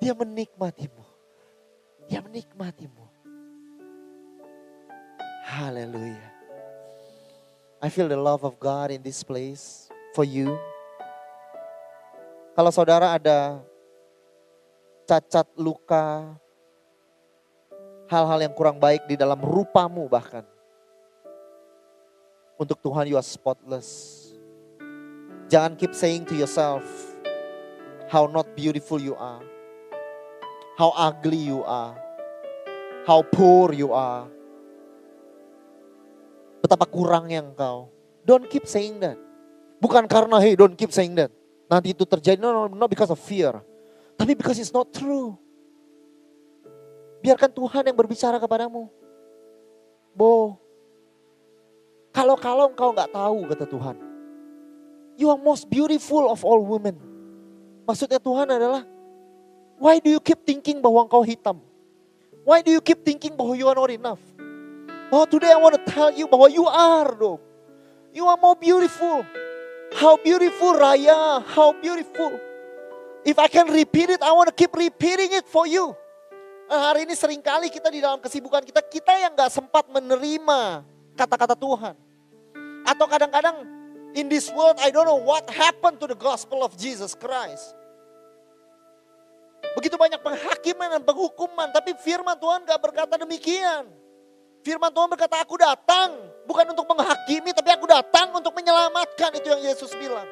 [0.00, 1.04] Dia menikmatimu.
[2.08, 3.04] Dia menikmatimu.
[5.44, 6.32] Haleluya.
[7.84, 10.56] I feel the love of God in this place for you.
[12.56, 13.60] Kalau saudara ada
[15.04, 16.24] cacat luka,
[18.08, 20.48] hal-hal yang kurang baik di dalam rupamu bahkan.
[22.56, 24.24] Untuk Tuhan you are spotless.
[25.52, 26.82] Jangan keep saying to yourself
[28.06, 29.42] how not beautiful you are.
[30.78, 31.96] How ugly you are.
[33.06, 34.28] How poor you are.
[36.60, 37.88] Betapa kurangnya engkau.
[38.26, 39.18] Don't keep saying that.
[39.78, 41.30] Bukan karena hey don't keep saying that.
[41.70, 42.38] Nanti itu terjadi.
[42.38, 43.54] No, no, not because of fear.
[44.18, 45.38] Tapi because it's not true.
[47.22, 48.90] Biarkan Tuhan yang berbicara kepadamu.
[50.16, 50.56] Bo,
[52.10, 53.96] kalau-kalau engkau nggak tahu kata Tuhan.
[55.16, 57.05] You are most beautiful of all women.
[57.86, 58.82] Maksudnya Tuhan adalah,
[59.78, 61.62] why do you keep thinking bahwa engkau hitam?
[62.42, 64.22] Why do you keep thinking bahwa you are not enough?
[65.14, 67.38] Oh today I want to tell you bahwa you are dong.
[68.10, 69.22] You are more beautiful.
[69.94, 72.34] How beautiful Raya, how beautiful.
[73.22, 75.94] If I can repeat it, I want to keep repeating it for you.
[76.66, 80.82] Nah, hari ini sering kali kita di dalam kesibukan kita, kita yang gak sempat menerima
[81.14, 81.94] kata-kata Tuhan.
[82.82, 83.62] Atau kadang-kadang
[84.16, 87.76] in this world I don't know what happened to the gospel of Jesus Christ.
[89.76, 93.84] Begitu banyak penghakiman dan penghukuman, tapi firman Tuhan gak berkata demikian.
[94.64, 96.16] Firman Tuhan berkata, aku datang
[96.48, 99.36] bukan untuk menghakimi, tapi aku datang untuk menyelamatkan.
[99.36, 100.24] Itu yang Yesus bilang.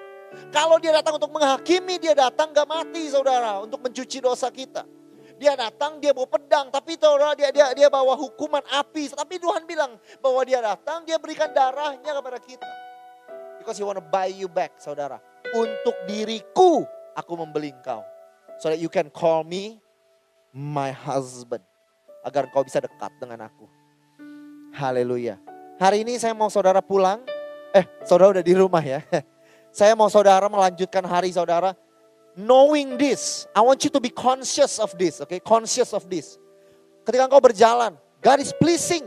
[0.50, 4.88] Kalau dia datang untuk menghakimi, dia datang gak mati saudara, untuk mencuci dosa kita.
[5.36, 9.12] Dia datang, dia bawa pedang, tapi saudara dia dia dia bawa hukuman api.
[9.12, 12.70] Tapi Tuhan bilang bahwa dia datang, dia berikan darahnya kepada kita.
[13.64, 15.24] Because he want to buy you back, saudara.
[15.56, 16.84] Untuk diriku,
[17.16, 18.04] aku membeli engkau.
[18.60, 19.80] So that you can call me
[20.52, 21.64] my husband.
[22.28, 23.64] Agar kau bisa dekat dengan aku.
[24.76, 25.40] Haleluya.
[25.80, 27.24] Hari ini saya mau saudara pulang.
[27.72, 29.00] Eh, saudara udah di rumah ya.
[29.74, 31.74] Saya mau saudara melanjutkan hari saudara
[32.38, 35.38] knowing this, I want you to be conscious of this, okay?
[35.42, 36.38] Conscious of this.
[37.06, 39.06] Ketika engkau berjalan, God is pleasing.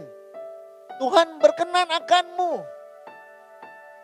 [0.97, 2.76] Tuhan berkenan akanmu.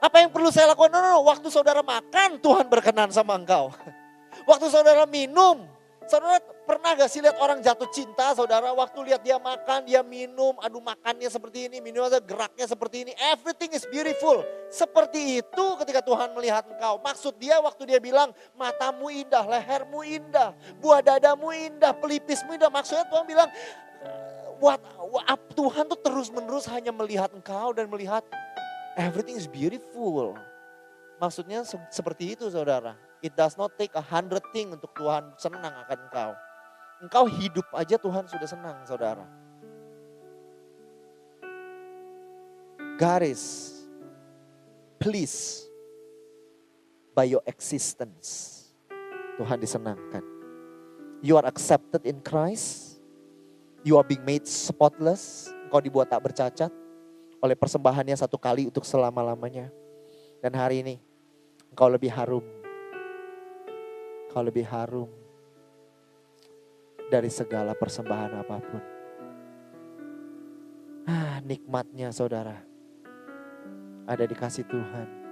[0.03, 0.91] Apa yang perlu saya lakukan?
[0.91, 1.21] No, no, no.
[1.23, 3.71] Waktu saudara makan, Tuhan berkenan sama engkau.
[4.49, 5.63] Waktu saudara minum,
[6.03, 6.35] Saudara
[6.67, 10.83] pernah gak sih lihat orang jatuh cinta saudara waktu lihat dia makan, dia minum, aduh
[10.83, 13.11] makannya seperti ini, minumnya geraknya seperti ini.
[13.31, 14.43] Everything is beautiful.
[14.67, 16.99] Seperti itu ketika Tuhan melihat engkau.
[16.99, 20.51] Maksud dia waktu dia bilang matamu indah, lehermu indah,
[20.83, 22.67] buah dadamu indah, pelipismu indah.
[22.67, 23.47] Maksudnya Tuhan bilang
[24.59, 24.83] what,
[25.55, 28.27] Tuhan tuh terus menerus hanya melihat engkau dan melihat
[28.97, 30.37] everything is beautiful.
[31.17, 32.97] Maksudnya seperti itu saudara.
[33.23, 36.31] It does not take a hundred thing untuk Tuhan senang akan engkau.
[37.07, 39.23] Engkau hidup aja Tuhan sudah senang saudara.
[42.99, 43.71] God is
[44.99, 45.63] please
[47.15, 48.59] by your existence.
[49.39, 50.21] Tuhan disenangkan.
[51.23, 52.99] You are accepted in Christ.
[53.87, 55.47] You are being made spotless.
[55.65, 56.82] Engkau dibuat tak bercacat
[57.43, 59.67] oleh persembahannya satu kali untuk selama-lamanya.
[60.39, 60.95] Dan hari ini
[61.71, 62.43] engkau lebih harum
[64.33, 65.05] Kau lebih harum
[67.13, 68.83] dari segala persembahan apa pun.
[71.05, 72.57] Ah, nikmatnya saudara
[74.09, 75.22] ada di kasih Tuhan.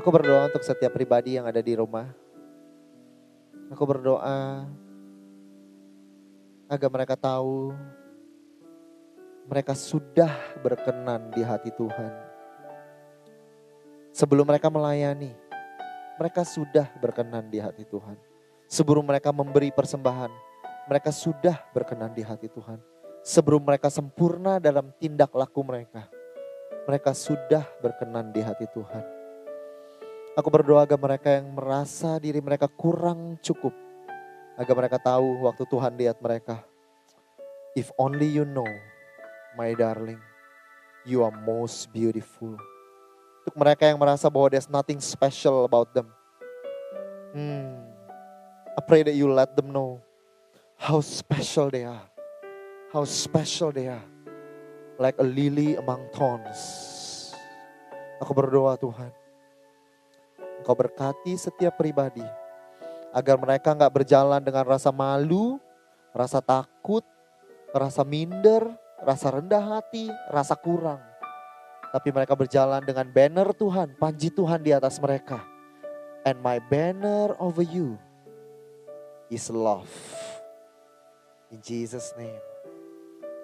[0.00, 2.08] Aku berdoa untuk setiap pribadi yang ada di rumah.
[3.68, 4.64] Aku berdoa
[6.72, 7.76] agar mereka tahu
[9.44, 10.32] mereka sudah
[10.64, 12.16] berkenan di hati Tuhan.
[14.16, 15.36] Sebelum mereka melayani,
[16.16, 18.16] mereka sudah berkenan di hati Tuhan.
[18.72, 20.32] Sebelum mereka memberi persembahan,
[20.88, 22.80] mereka sudah berkenan di hati Tuhan.
[23.20, 26.08] Sebelum mereka sempurna dalam tindak laku mereka,
[26.88, 29.19] mereka sudah berkenan di hati Tuhan.
[30.38, 33.74] Aku berdoa agar mereka yang merasa diri mereka kurang cukup.
[34.54, 36.62] Agar mereka tahu waktu Tuhan lihat mereka.
[37.74, 38.66] If only you know,
[39.58, 40.22] my darling,
[41.02, 42.54] you are most beautiful.
[43.42, 46.06] Untuk mereka yang merasa bahwa there's nothing special about them.
[47.34, 47.90] Hmm,
[48.78, 49.98] I pray that you let them know
[50.78, 52.06] how special they are.
[52.94, 54.06] How special they are.
[54.94, 56.62] Like a lily among thorns.
[58.22, 59.19] Aku berdoa Tuhan
[60.60, 62.24] Engkau berkati setiap pribadi.
[63.16, 65.56] Agar mereka nggak berjalan dengan rasa malu,
[66.12, 67.02] rasa takut,
[67.72, 68.68] rasa minder,
[69.00, 71.00] rasa rendah hati, rasa kurang.
[71.90, 75.42] Tapi mereka berjalan dengan banner Tuhan, panji Tuhan di atas mereka.
[76.28, 77.96] And my banner over you
[79.32, 79.90] is love.
[81.50, 82.44] In Jesus' name.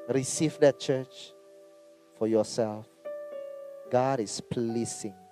[0.06, 1.34] Receive that church
[2.14, 2.86] for yourself.
[3.90, 5.25] God is pleasing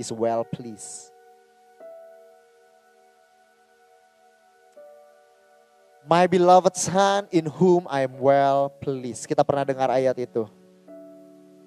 [0.00, 1.12] is well pleased.
[6.08, 9.28] My beloved son in whom I am well pleased.
[9.28, 10.48] Kita pernah dengar ayat itu.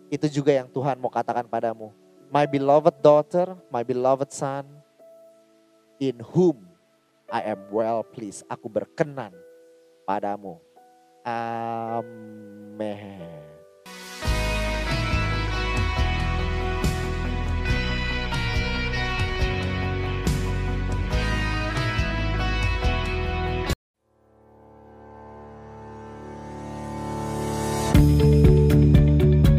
[0.10, 1.94] Itu juga yang Tuhan mau katakan padamu.
[2.34, 4.66] My beloved daughter, my beloved son,
[6.02, 6.66] in whom
[7.30, 8.42] I am well pleased.
[8.50, 9.38] Aku berkenan
[10.10, 10.58] padamu.
[11.24, 12.44] Amen.